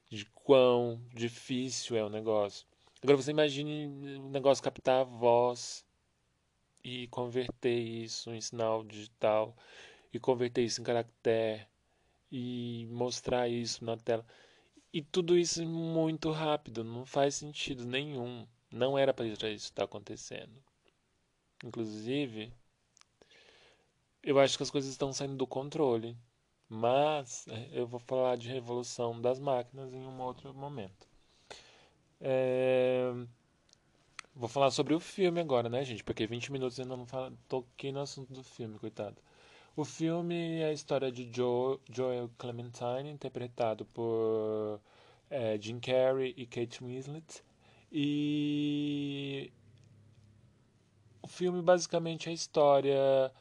de 0.09 0.25
quão 0.25 1.01
difícil 1.13 1.95
é 1.95 2.03
o 2.03 2.09
negócio. 2.09 2.65
Agora 3.01 3.17
você 3.17 3.31
imagine 3.31 4.17
o 4.17 4.29
negócio 4.29 4.63
captar 4.63 5.01
a 5.01 5.03
voz 5.03 5.85
e 6.83 7.07
converter 7.07 7.77
isso 7.77 8.31
em 8.31 8.41
sinal 8.41 8.83
digital 8.83 9.55
e 10.13 10.19
converter 10.19 10.63
isso 10.63 10.81
em 10.81 10.83
caractere 10.83 11.67
e 12.31 12.87
mostrar 12.91 13.47
isso 13.47 13.83
na 13.83 13.97
tela. 13.97 14.25
E 14.93 15.01
tudo 15.01 15.37
isso 15.37 15.63
muito 15.65 16.31
rápido, 16.31 16.83
não 16.83 17.05
faz 17.05 17.35
sentido 17.35 17.85
nenhum. 17.85 18.47
Não 18.71 18.97
era 18.97 19.13
para 19.13 19.25
isso 19.25 19.45
estar 19.45 19.83
acontecendo. 19.83 20.63
Inclusive, 21.63 22.51
eu 24.23 24.39
acho 24.39 24.57
que 24.57 24.63
as 24.63 24.71
coisas 24.71 24.91
estão 24.91 25.11
saindo 25.13 25.37
do 25.37 25.47
controle. 25.47 26.17
Mas 26.69 27.47
é, 27.47 27.69
eu 27.71 27.87
vou 27.87 27.99
falar 27.99 28.37
de 28.37 28.47
revolução 28.47 29.19
das 29.19 29.39
máquinas 29.39 29.91
em 29.91 30.05
um 30.05 30.21
outro 30.21 30.53
momento. 30.53 31.07
É... 32.21 33.11
Vou 34.39 34.47
falar 34.47 34.71
sobre 34.71 34.93
o 34.93 35.01
filme 35.01 35.41
agora, 35.41 35.67
né, 35.67 35.83
gente? 35.83 36.01
Porque 36.01 36.25
20 36.25 36.53
minutos 36.53 36.79
ainda 36.79 36.95
não 36.95 37.05
fala... 37.05 37.33
toquei 37.49 37.91
no 37.91 37.99
assunto 37.99 38.31
do 38.31 38.41
filme, 38.41 38.79
coitado. 38.79 39.17
O 39.75 39.83
filme 39.83 40.61
é 40.61 40.67
a 40.67 40.71
história 40.71 41.11
de 41.11 41.29
Joe, 41.35 41.77
Joel 41.91 42.31
Clementine, 42.37 43.09
interpretado 43.11 43.83
por 43.87 44.79
é, 45.29 45.57
Jim 45.59 45.77
Carrey 45.81 46.33
e 46.37 46.45
Kate 46.45 46.81
Winslet. 46.81 47.43
E 47.91 49.51
o 51.21 51.27
filme 51.27 51.61
basicamente 51.61 52.29
é 52.29 52.31
a 52.31 52.35
história. 52.35 53.33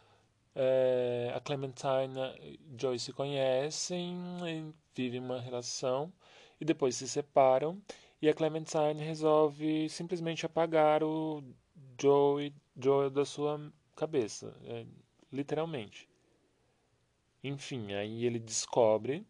É, 0.53 1.33
a 1.33 1.39
Clementine 1.39 2.19
e 2.43 2.59
Joey 2.77 2.99
se 2.99 3.13
conhecem, 3.13 4.75
vivem 4.97 5.21
uma 5.21 5.41
relação 5.41 6.13
e 6.61 6.65
depois 6.65 6.97
se 6.97 7.09
separam. 7.09 7.81
E 8.21 8.29
a 8.29 8.35
Clementine 8.35 9.01
resolve 9.01 9.89
simplesmente 9.89 10.45
apagar 10.45 11.05
o 11.05 11.43
Joey, 12.01 12.53
Joey 12.77 13.11
da 13.11 13.25
sua 13.25 13.73
cabeça, 13.95 14.55
é, 14.65 14.85
literalmente. 15.33 16.09
Enfim, 17.43 17.93
aí 17.95 18.25
ele 18.25 18.39
descobre 18.39 19.25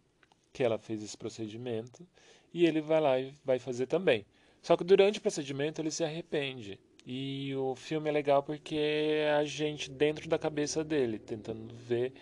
que 0.53 0.63
ela 0.63 0.79
fez 0.79 1.03
esse 1.03 1.17
procedimento 1.17 2.07
e 2.53 2.67
ele 2.67 2.81
vai 2.81 3.01
lá 3.01 3.21
e 3.21 3.33
vai 3.45 3.59
fazer 3.59 3.87
também. 3.87 4.25
Só 4.63 4.77
que 4.77 4.85
durante 4.85 5.19
o 5.19 5.23
procedimento 5.23 5.81
ele 5.81 5.91
se 5.91 6.03
arrepende. 6.03 6.81
E 7.07 7.55
o 7.57 7.75
filme 7.75 8.09
é 8.09 8.13
legal 8.13 8.43
porque 8.43 8.77
é 8.77 9.33
a 9.33 9.45
gente 9.45 9.91
dentro 9.91 10.29
da 10.29 10.39
cabeça 10.39 10.85
dele, 10.85 11.19
tentando 11.19 11.75
ver, 11.75 12.13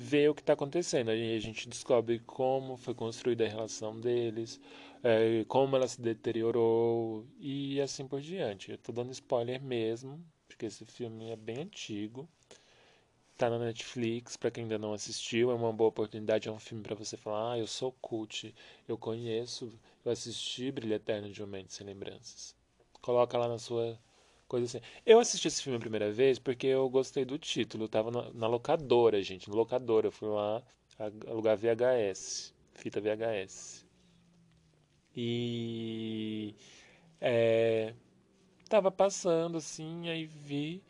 ver 0.00 0.30
o 0.30 0.34
que 0.34 0.40
está 0.40 0.54
acontecendo. 0.54 1.10
Aí 1.10 1.36
a 1.36 1.40
gente 1.40 1.68
descobre 1.68 2.20
como 2.20 2.78
foi 2.78 2.94
construída 2.94 3.44
a 3.44 3.48
relação 3.48 4.00
deles, 4.00 4.58
é, 5.02 5.44
como 5.46 5.76
ela 5.76 5.86
se 5.86 6.00
deteriorou 6.00 7.26
e 7.38 7.78
assim 7.82 8.08
por 8.08 8.20
diante. 8.22 8.70
Eu 8.70 8.78
tô 8.78 8.92
dando 8.92 9.12
spoiler 9.12 9.62
mesmo, 9.62 10.24
porque 10.48 10.64
esse 10.66 10.86
filme 10.86 11.30
é 11.30 11.36
bem 11.36 11.58
antigo. 11.60 12.26
Tá 13.36 13.50
na 13.50 13.58
Netflix, 13.58 14.36
para 14.38 14.50
quem 14.50 14.64
ainda 14.64 14.78
não 14.78 14.94
assistiu, 14.94 15.50
é 15.50 15.54
uma 15.54 15.72
boa 15.72 15.88
oportunidade, 15.88 16.48
é 16.48 16.52
um 16.52 16.58
filme 16.58 16.82
para 16.82 16.94
você 16.94 17.16
falar, 17.16 17.52
ah, 17.52 17.58
eu 17.58 17.66
sou 17.66 17.92
cult, 18.00 18.54
eu 18.88 18.96
conheço, 18.98 19.70
eu 20.04 20.12
assisti 20.12 20.70
Brilho 20.70 20.94
Eterno 20.94 21.30
de 21.30 21.42
uma 21.42 21.48
Mente 21.58 21.74
Sem 21.74 21.86
Lembranças. 21.86 22.54
Coloca 23.02 23.36
lá 23.38 23.48
na 23.48 23.58
sua 23.58 23.98
coisa 24.50 24.66
assim. 24.66 24.86
Eu 25.06 25.20
assisti 25.20 25.48
esse 25.48 25.62
filme 25.62 25.76
a 25.76 25.80
primeira 25.80 26.10
vez 26.10 26.38
porque 26.38 26.66
eu 26.66 26.88
gostei 26.90 27.24
do 27.24 27.38
título, 27.38 27.84
eu 27.84 27.88
tava 27.88 28.10
na, 28.10 28.30
na 28.32 28.46
locadora, 28.46 29.22
gente, 29.22 29.48
na 29.48 29.54
locadora, 29.54 30.08
eu 30.08 30.12
fui 30.12 30.28
lá 30.28 30.62
alugar 31.26 31.56
VHS, 31.56 32.52
fita 32.74 33.00
VHS. 33.00 33.86
E 35.16 36.54
é, 37.20 37.94
tava 38.68 38.90
passando 38.90 39.58
assim, 39.58 40.08
aí 40.08 40.26
vi 40.26 40.82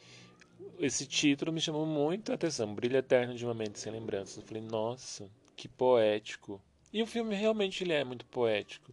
esse 0.79 1.07
título 1.07 1.53
me 1.53 1.61
chamou 1.61 1.87
muito 1.87 2.33
a 2.33 2.35
atenção. 2.35 2.75
Brilho 2.75 2.96
Eterno 2.96 3.35
de 3.35 3.44
uma 3.44 3.55
Mente 3.55 3.79
Sem 3.79 3.92
Lembranças. 3.92 4.38
Eu 4.38 4.42
falei, 4.42 4.62
nossa, 4.62 5.31
que 5.57 5.68
poético. 5.68 6.61
E 6.92 7.03
o 7.03 7.07
filme 7.07 7.35
realmente 7.35 7.85
ele 7.85 7.92
é 7.92 8.05
muito 8.05 8.25
poético. 8.27 8.92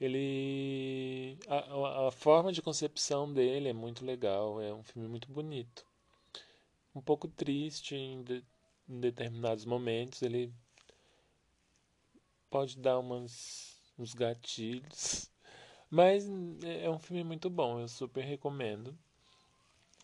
Ele. 0.00 1.15
A, 1.48 2.08
a, 2.08 2.10
forma 2.10 2.52
de 2.52 2.62
concepção 2.62 3.32
dele 3.32 3.68
é 3.68 3.72
muito 3.72 4.04
legal. 4.04 4.60
É 4.60 4.72
um 4.72 4.82
filme 4.82 5.08
muito 5.08 5.30
bonito. 5.30 5.84
Um 6.94 7.00
pouco 7.00 7.28
triste 7.28 7.94
em, 7.94 8.22
de, 8.22 8.44
em 8.88 9.00
determinados 9.00 9.64
momentos. 9.64 10.22
Ele 10.22 10.52
pode 12.50 12.78
dar 12.78 12.98
umas, 12.98 13.76
uns 13.98 14.14
gatilhos. 14.14 15.30
Mas 15.90 16.26
é 16.64 16.90
um 16.90 16.98
filme 16.98 17.24
muito 17.24 17.48
bom. 17.48 17.80
Eu 17.80 17.88
super 17.88 18.24
recomendo. 18.24 18.96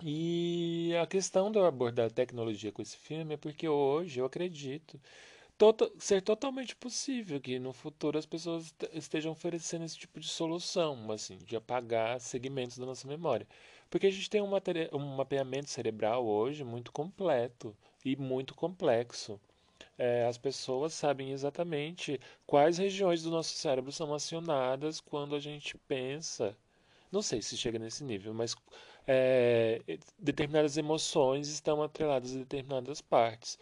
E 0.03 0.93
a 1.01 1.07
questão 1.07 1.51
de 1.51 1.59
eu 1.59 1.65
abordar 1.65 2.07
a 2.07 2.11
tecnologia 2.11 2.73
com 2.73 2.83
esse 2.83 2.97
filme 2.97 3.35
é 3.35 3.37
porque 3.37 3.69
hoje 3.69 4.21
eu 4.21 4.27
acredito 4.27 5.01
to 5.71 5.93
ser 5.99 6.23
totalmente 6.23 6.75
possível 6.75 7.39
que 7.39 7.59
no 7.59 7.75
futuro 7.75 8.17
as 8.17 8.25
pessoas 8.25 8.75
estejam 8.95 9.33
oferecendo 9.33 9.85
esse 9.85 9.99
tipo 9.99 10.19
de 10.19 10.27
solução, 10.27 11.13
assim, 11.13 11.37
de 11.37 11.55
apagar 11.57 12.19
segmentos 12.21 12.79
da 12.79 12.87
nossa 12.87 13.07
memória. 13.07 13.47
Porque 13.91 14.07
a 14.07 14.11
gente 14.11 14.31
tem 14.31 14.41
um, 14.41 14.51
um 14.95 15.17
mapeamento 15.17 15.69
cerebral 15.69 16.27
hoje 16.27 16.65
muito 16.65 16.91
completo 16.91 17.77
e 18.03 18.17
muito 18.17 18.55
complexo. 18.55 19.39
É, 19.99 20.27
as 20.27 20.39
pessoas 20.39 20.95
sabem 20.95 21.33
exatamente 21.33 22.19
quais 22.47 22.79
regiões 22.79 23.23
do 23.23 23.31
nosso 23.31 23.55
cérebro 23.55 23.93
são 23.93 24.15
acionadas 24.15 25.01
quando 25.01 25.35
a 25.37 25.41
gente 25.41 25.77
pensa. 25.87 26.57
Não 27.11 27.21
sei 27.21 27.43
se 27.43 27.57
chega 27.57 27.79
nesse 27.79 28.03
nível, 28.05 28.33
mas 28.33 28.57
é, 29.07 29.83
determinadas 30.19 30.77
emoções 30.79 31.49
estão 31.49 31.83
atreladas 31.83 32.35
a 32.35 32.39
determinadas 32.39 33.03
partes. 33.03 33.59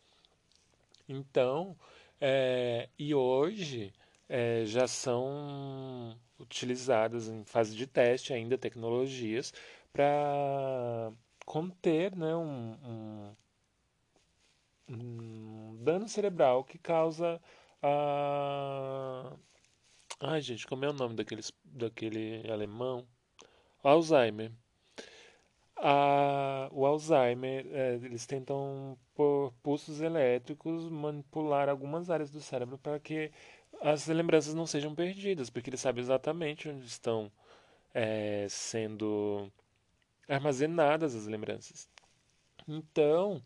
Então, 1.13 1.77
é, 2.21 2.89
e 2.97 3.13
hoje 3.13 3.93
é, 4.29 4.65
já 4.65 4.87
são 4.87 6.17
utilizadas 6.39 7.27
em 7.29 7.45
fase 7.45 7.75
de 7.75 7.85
teste 7.85 8.33
ainda 8.33 8.57
tecnologias 8.57 9.53
para 9.93 11.13
conter 11.45 12.15
né, 12.17 12.33
um, 12.37 13.35
um, 14.89 14.95
um, 14.95 15.79
dano 15.83 16.09
cerebral 16.09 16.63
que 16.63 16.79
causa 16.79 17.41
a. 17.83 19.33
Ai, 20.21 20.41
gente, 20.41 20.65
como 20.67 20.85
é 20.85 20.89
o 20.91 20.93
nome 20.93 21.17
daqueles, 21.17 21.53
daquele 21.65 22.49
alemão? 22.49 23.05
Alzheimer 23.83 24.53
a, 25.81 26.69
o 26.73 26.85
Alzheimer, 26.87 27.67
é, 27.73 27.95
eles 27.95 28.27
tentam, 28.27 28.99
por 29.21 29.53
pulsos 29.63 30.01
elétricos, 30.01 30.89
manipular 30.89 31.69
algumas 31.69 32.09
áreas 32.09 32.31
do 32.31 32.41
cérebro 32.41 32.79
para 32.79 32.99
que 32.99 33.31
as 33.83 34.07
lembranças 34.07 34.55
não 34.55 34.67
sejam 34.67 34.95
perdidas, 34.95 35.51
porque 35.51 35.69
eles 35.69 35.81
sabem 35.81 36.03
exatamente 36.03 36.71
onde 36.71 36.87
estão 36.87 37.31
é, 37.93 38.47
sendo 38.49 39.53
armazenadas 40.27 41.15
as 41.15 41.27
lembranças. 41.27 41.87
Então, 42.67 43.43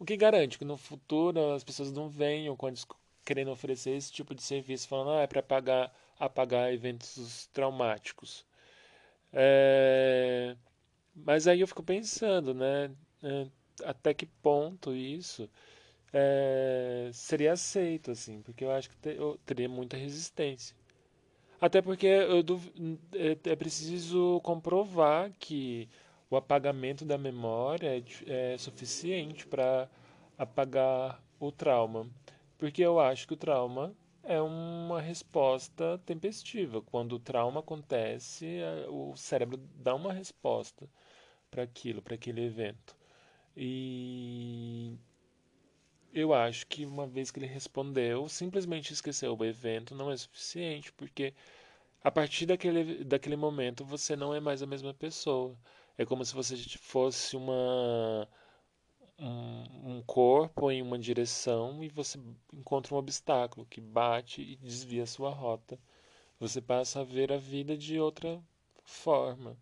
o 0.00 0.04
que 0.04 0.16
garante 0.16 0.58
que 0.58 0.64
no 0.64 0.76
futuro 0.76 1.52
as 1.52 1.62
pessoas 1.62 1.92
não 1.92 2.08
venham 2.08 2.56
quando 2.56 2.80
querendo 3.24 3.52
oferecer 3.52 3.90
esse 3.90 4.10
tipo 4.10 4.34
de 4.34 4.42
serviço, 4.42 4.88
falando, 4.88 5.12
ah, 5.12 5.22
é 5.22 5.28
para 5.28 5.38
apagar, 5.38 5.94
apagar 6.18 6.72
eventos 6.72 7.46
traumáticos. 7.52 8.44
É... 9.32 10.56
Mas 11.14 11.46
aí 11.46 11.60
eu 11.60 11.68
fico 11.68 11.84
pensando, 11.84 12.52
né? 12.52 12.90
Até 13.84 14.14
que 14.14 14.26
ponto 14.26 14.94
isso 14.94 15.48
é, 16.12 17.10
seria 17.12 17.52
aceito, 17.52 18.10
assim, 18.10 18.42
porque 18.42 18.64
eu 18.64 18.70
acho 18.70 18.90
que 18.90 18.96
te, 18.96 19.10
eu 19.16 19.38
teria 19.46 19.68
muita 19.68 19.96
resistência. 19.96 20.76
Até 21.60 21.82
porque 21.82 22.06
eu, 22.06 22.44
é, 23.14 23.50
é 23.50 23.56
preciso 23.56 24.40
comprovar 24.42 25.32
que 25.38 25.88
o 26.30 26.36
apagamento 26.36 27.04
da 27.04 27.18
memória 27.18 27.98
é, 27.98 28.52
é 28.54 28.58
suficiente 28.58 29.46
para 29.46 29.88
apagar 30.36 31.22
o 31.40 31.50
trauma. 31.52 32.08
Porque 32.58 32.82
eu 32.82 33.00
acho 33.00 33.26
que 33.26 33.34
o 33.34 33.36
trauma 33.36 33.94
é 34.22 34.40
uma 34.40 35.00
resposta 35.00 35.98
tempestiva. 36.04 36.82
Quando 36.82 37.14
o 37.14 37.20
trauma 37.20 37.60
acontece, 37.60 38.58
o 38.88 39.16
cérebro 39.16 39.58
dá 39.76 39.94
uma 39.94 40.12
resposta 40.12 40.88
para 41.50 41.62
aquilo, 41.62 42.02
para 42.02 42.14
aquele 42.14 42.44
evento. 42.44 42.97
E 43.60 44.96
eu 46.12 46.32
acho 46.32 46.66
que 46.68 46.86
uma 46.86 47.06
vez 47.06 47.30
que 47.30 47.40
ele 47.40 47.46
respondeu, 47.46 48.28
simplesmente 48.28 48.92
esquecer 48.92 49.28
o 49.28 49.44
evento 49.44 49.94
não 49.96 50.10
é 50.10 50.16
suficiente, 50.16 50.92
porque 50.92 51.34
a 52.02 52.10
partir 52.10 52.46
daquele, 52.46 53.04
daquele 53.04 53.36
momento 53.36 53.84
você 53.84 54.16
não 54.16 54.34
é 54.34 54.40
mais 54.40 54.62
a 54.62 54.66
mesma 54.66 54.94
pessoa. 54.94 55.56
É 55.98 56.04
como 56.06 56.24
se 56.24 56.34
você 56.34 56.56
fosse 56.78 57.36
uma 57.36 58.28
um, 59.18 59.96
um 59.96 60.02
corpo 60.02 60.70
em 60.70 60.80
uma 60.82 60.98
direção 60.98 61.82
e 61.82 61.88
você 61.88 62.18
encontra 62.52 62.94
um 62.94 62.98
obstáculo 62.98 63.66
que 63.66 63.80
bate 63.80 64.42
e 64.42 64.56
desvia 64.56 65.02
a 65.04 65.06
sua 65.06 65.30
rota. 65.30 65.78
Você 66.40 66.60
passa 66.60 67.00
a 67.00 67.04
ver 67.04 67.32
a 67.32 67.38
vida 67.38 67.76
de 67.76 67.98
outra 68.00 68.40
forma. 68.84 69.56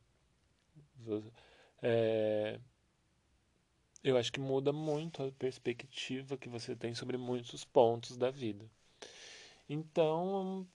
É, 1.83 2.61
eu 4.09 4.17
acho 4.17 4.33
que 4.33 4.41
muda 4.41 4.73
muito 4.73 5.23
a 5.23 5.33
perspectiva 5.33 6.37
que 6.37 6.49
você 6.49 6.77
tem 6.77 6.95
sobre 6.95 7.17
muitos 7.17 7.65
pontos 7.65 8.17
da 8.17 8.31
vida. 8.31 8.65
Então, 9.69 10.67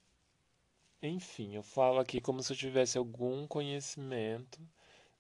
enfim, 1.02 1.56
eu 1.56 1.64
falo 1.64 2.00
aqui 2.00 2.20
como 2.22 2.42
se 2.44 2.54
eu 2.54 2.58
tivesse 2.58 2.98
algum 2.98 3.48
conhecimento 3.48 4.60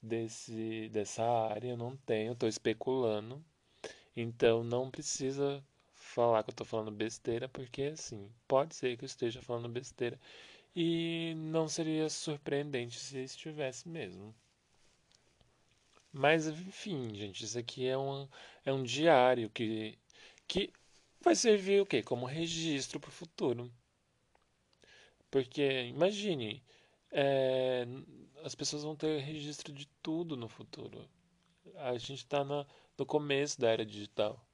desse, 0.02 0.89
dessa 0.89 1.24
área, 1.24 1.69
eu 1.69 1.78
não 1.78 1.95
tenho, 1.97 2.34
estou 2.34 2.50
especulando. 2.50 3.43
Então 4.15 4.63
não 4.63 4.91
precisa 4.91 5.63
falar 5.93 6.43
que 6.43 6.50
eu 6.52 6.54
estou 6.54 6.67
falando 6.67 6.91
besteira, 6.91 7.50
porque 7.50 7.84
assim, 7.84 8.32
pode 8.47 8.76
ser 8.76 8.97
que 8.97 9.06
eu 9.06 9.08
esteja 9.08 9.41
falando 9.41 9.69
besteira. 9.69 10.19
E 10.76 11.34
não 11.38 11.67
seria 11.69 12.10
surpreendente 12.10 13.00
se 13.00 13.19
estivesse 13.19 13.88
mesmo. 13.89 14.36
Mas 16.13 16.47
enfim, 16.47 17.13
gente, 17.15 17.45
isso 17.45 17.58
aqui 17.58 17.88
é 17.88 17.97
um, 17.97 18.28
é 18.65 18.74
um 18.74 18.84
diário 18.84 19.50
que, 19.50 19.97
que 20.47 20.71
vai 21.21 21.36
servir 21.36 21.82
o 21.82 21.86
quê? 21.86 22.04
Como 22.04 22.26
registro 22.26 23.00
para 23.00 23.10
o 23.10 23.13
futuro. 23.13 23.71
Porque 25.30 25.84
imagine, 25.86 26.62
é, 27.12 27.86
as 28.43 28.54
pessoas 28.56 28.84
vão 28.84 28.95
ter 28.95 29.19
registro 29.21 29.71
de 29.71 29.88
tudo 30.04 30.36
no 30.36 30.50
futuro. 30.50 31.08
A 31.76 31.97
gente 31.97 32.15
está 32.15 32.43
no 32.43 32.65
começo 33.06 33.60
da 33.60 33.69
era 33.69 33.86
digital, 33.86 34.45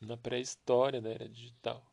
na 0.00 0.16
pré-história 0.16 1.00
da 1.00 1.10
era 1.10 1.28
digital. 1.28 1.91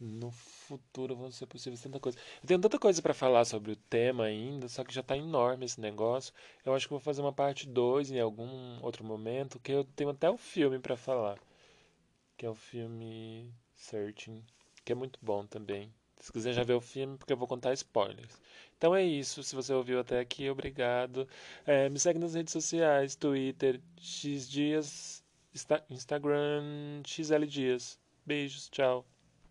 No 0.00 0.30
futuro 0.30 1.16
vão 1.16 1.30
ser 1.30 1.46
possíveis 1.46 1.82
tanta 1.82 1.98
coisa. 1.98 2.16
Eu 2.42 2.46
tenho 2.46 2.60
tanta 2.60 2.78
coisa 2.78 3.02
para 3.02 3.12
falar 3.12 3.44
sobre 3.44 3.72
o 3.72 3.76
tema 3.76 4.24
ainda, 4.24 4.68
só 4.68 4.84
que 4.84 4.94
já 4.94 5.00
está 5.00 5.16
enorme 5.16 5.64
esse 5.64 5.80
negócio. 5.80 6.32
Eu 6.64 6.72
acho 6.74 6.86
que 6.86 6.92
vou 6.92 7.00
fazer 7.00 7.20
uma 7.20 7.32
parte 7.32 7.66
2 7.66 8.12
em 8.12 8.20
algum 8.20 8.80
outro 8.82 9.04
momento, 9.04 9.58
que 9.58 9.72
eu 9.72 9.84
tenho 9.84 10.10
até 10.10 10.30
o 10.30 10.36
filme 10.36 10.78
para 10.78 10.96
falar, 10.96 11.38
que 12.36 12.46
é 12.46 12.50
o 12.50 12.54
filme 12.54 13.52
Searching, 13.74 14.44
que 14.84 14.92
é 14.92 14.94
muito 14.94 15.18
bom 15.20 15.44
também. 15.44 15.92
Se 16.20 16.32
quiser 16.32 16.52
já 16.52 16.62
ver 16.64 16.74
o 16.74 16.80
filme, 16.80 17.16
porque 17.16 17.32
eu 17.32 17.36
vou 17.36 17.48
contar 17.48 17.72
spoilers. 17.74 18.40
Então 18.76 18.94
é 18.94 19.04
isso. 19.04 19.42
Se 19.42 19.54
você 19.54 19.72
ouviu 19.72 20.00
até 20.00 20.20
aqui, 20.20 20.48
obrigado. 20.50 21.28
É, 21.66 21.88
me 21.88 21.98
segue 21.98 22.18
nas 22.18 22.34
redes 22.34 22.52
sociais, 22.52 23.16
Twitter, 23.16 23.80
X 24.00 24.48
Dias, 24.48 25.24
Instagram, 25.90 27.02
XL 27.04 27.44
Dias. 27.46 27.98
Beijos, 28.24 28.68
tchau. 28.68 29.04